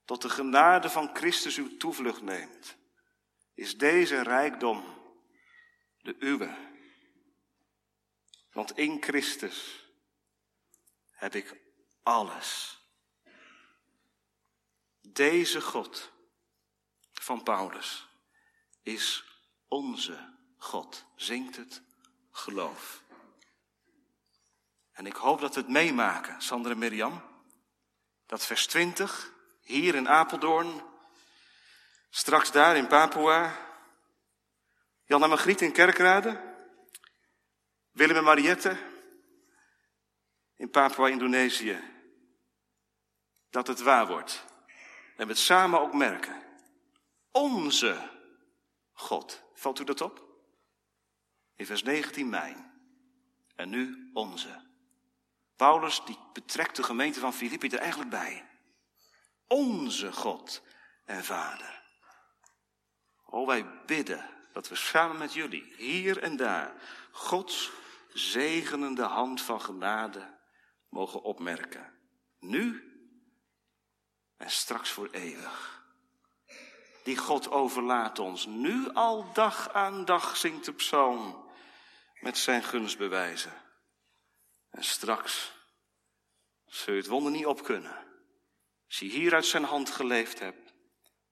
tot 0.08 0.22
de 0.22 0.28
genade 0.28 0.90
van 0.90 1.10
Christus 1.16 1.56
uw 1.56 1.76
toevlucht 1.76 2.22
neemt, 2.22 2.76
is 3.54 3.78
deze 3.78 4.22
rijkdom 4.22 4.84
de 5.98 6.16
uwe. 6.18 6.56
Want 8.52 8.76
in 8.76 9.02
Christus 9.02 9.88
heb 11.10 11.34
ik 11.34 11.60
alles. 12.02 12.78
Deze 15.00 15.60
God 15.60 16.12
van 17.12 17.42
Paulus 17.42 18.08
is 18.82 19.24
onze 19.66 20.36
God. 20.56 21.04
Zingt 21.16 21.56
het 21.56 21.82
geloof. 22.30 23.02
En 24.98 25.06
ik 25.06 25.16
hoop 25.16 25.40
dat 25.40 25.54
we 25.54 25.60
het 25.60 25.70
meemaken, 25.70 26.42
Sander 26.42 26.70
en 26.70 26.78
Mirjam. 26.78 27.22
Dat 28.26 28.46
vers 28.46 28.66
20, 28.66 29.32
hier 29.60 29.94
in 29.94 30.08
Apeldoorn, 30.08 30.82
straks 32.10 32.52
daar 32.52 32.76
in 32.76 32.86
Papua, 32.86 33.56
Jan 35.04 35.22
en 35.22 35.28
Margriet 35.28 35.60
in 35.60 35.72
Kerkrade, 35.72 36.54
Willem 37.90 38.16
en 38.16 38.24
Mariette 38.24 38.76
in 40.56 40.70
Papua-Indonesië, 40.70 41.80
dat 43.50 43.66
het 43.66 43.80
waar 43.80 44.06
wordt. 44.06 44.44
En 45.16 45.26
we 45.26 45.32
het 45.32 45.38
samen 45.38 45.80
ook 45.80 45.94
merken. 45.94 46.42
Onze 47.30 48.10
God. 48.92 49.42
Valt 49.54 49.80
u 49.80 49.84
dat 49.84 50.00
op? 50.00 50.24
In 51.56 51.66
vers 51.66 51.82
19 51.82 52.28
mijn. 52.28 52.72
En 53.54 53.68
nu 53.68 54.10
onze. 54.12 54.67
Paulus 55.58 56.04
die 56.04 56.18
betrekt 56.32 56.76
de 56.76 56.82
gemeente 56.82 57.20
van 57.20 57.32
Filippi 57.32 57.68
er 57.68 57.78
eigenlijk 57.78 58.10
bij. 58.10 58.48
Onze 59.46 60.12
God 60.12 60.62
en 61.04 61.24
Vader. 61.24 61.82
O, 63.24 63.46
wij 63.46 63.84
bidden 63.86 64.30
dat 64.52 64.68
we 64.68 64.74
samen 64.74 65.18
met 65.18 65.32
jullie, 65.32 65.74
hier 65.76 66.22
en 66.22 66.36
daar, 66.36 66.72
Gods 67.10 67.70
zegenende 68.12 69.02
hand 69.02 69.42
van 69.42 69.60
genade 69.60 70.38
mogen 70.88 71.22
opmerken. 71.22 71.92
Nu 72.38 72.92
en 74.36 74.50
straks 74.50 74.90
voor 74.90 75.08
eeuwig. 75.10 75.82
Die 77.04 77.16
God 77.16 77.50
overlaat 77.50 78.18
ons 78.18 78.46
nu 78.46 78.92
al 78.92 79.32
dag 79.32 79.72
aan 79.72 80.04
dag, 80.04 80.36
zingt 80.36 80.64
de 80.64 80.72
psalm, 80.72 81.50
met 82.20 82.38
zijn 82.38 82.62
gunstbewijzen. 82.62 83.66
En 84.78 84.84
straks 84.84 85.52
zul 86.66 86.94
je 86.94 87.00
het 87.00 87.08
wonder 87.08 87.32
niet 87.32 87.46
op 87.46 87.62
kunnen. 87.62 87.96
Als 88.86 88.98
je 88.98 89.06
hier 89.06 89.34
uit 89.34 89.46
zijn 89.46 89.64
hand 89.64 89.90
geleefd 89.90 90.38
hebt, 90.38 90.74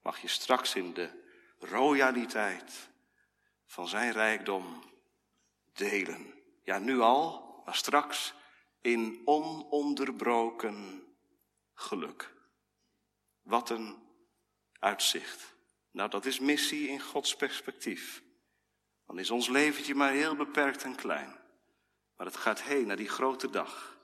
mag 0.03 0.21
je 0.21 0.29
straks 0.29 0.75
in 0.75 0.95
de 0.95 1.11
royaliteit 1.59 2.89
van 3.67 3.89
zijn 3.89 4.13
rijkdom 4.13 4.83
delen. 5.73 6.35
Ja, 6.63 6.79
nu 6.79 7.01
al, 7.01 7.63
maar 7.65 7.75
straks 7.75 8.35
in 8.81 9.23
ononderbroken 9.25 11.07
geluk. 11.75 12.35
Wat 13.43 13.71
een 13.71 13.97
uitzicht. 14.79 15.55
Nou, 15.91 16.11
dat 16.11 16.27
is 16.27 16.39
missie 16.39 16.89
in 16.89 17.01
Gods 17.01 17.37
perspectief. 17.37 18.23
Dan 19.07 19.19
is 19.19 19.31
ons 19.31 19.49
leventje 19.49 19.95
maar 19.95 20.13
heel 20.13 20.37
beperkt 20.37 20.83
en 20.83 20.95
klein. 20.95 21.36
Maar 22.17 22.27
het 22.27 22.37
gaat 22.37 22.63
heen 22.63 22.87
naar 22.87 22.97
die 22.97 23.09
grote 23.09 23.51
dag. 23.51 23.99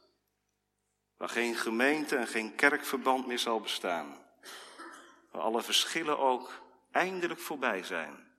Waar 1.17 1.29
geen 1.29 1.55
gemeente 1.55 2.17
en 2.17 2.27
geen 2.27 2.55
kerkverband 2.55 3.27
meer 3.27 3.39
zal 3.39 3.61
bestaan. 3.61 4.27
Waar 5.31 5.43
alle 5.43 5.63
verschillen 5.63 6.19
ook 6.19 6.63
eindelijk 6.91 7.41
voorbij 7.41 7.83
zijn. 7.83 8.31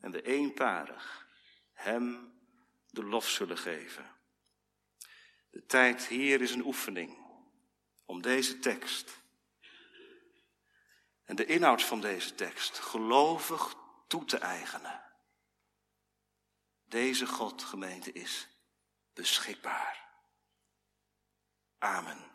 En 0.00 0.10
de 0.10 0.22
eenparig 0.22 1.26
hem 1.72 2.32
de 2.90 3.04
lof 3.04 3.28
zullen 3.28 3.58
geven. 3.58 4.16
De 5.50 5.66
tijd 5.66 6.06
hier 6.06 6.40
is 6.40 6.50
een 6.50 6.64
oefening 6.64 7.26
om 8.04 8.22
deze 8.22 8.58
tekst 8.58 9.20
en 11.24 11.36
de 11.36 11.46
inhoud 11.46 11.82
van 11.82 12.00
deze 12.00 12.34
tekst 12.34 12.78
gelovig 12.78 13.74
toe 14.06 14.24
te 14.24 14.38
eigenen. 14.38 15.02
Deze 16.84 17.26
God, 17.26 17.62
gemeente, 17.62 18.12
is 18.12 18.48
beschikbaar. 19.18 19.96
Amen. 21.80 22.27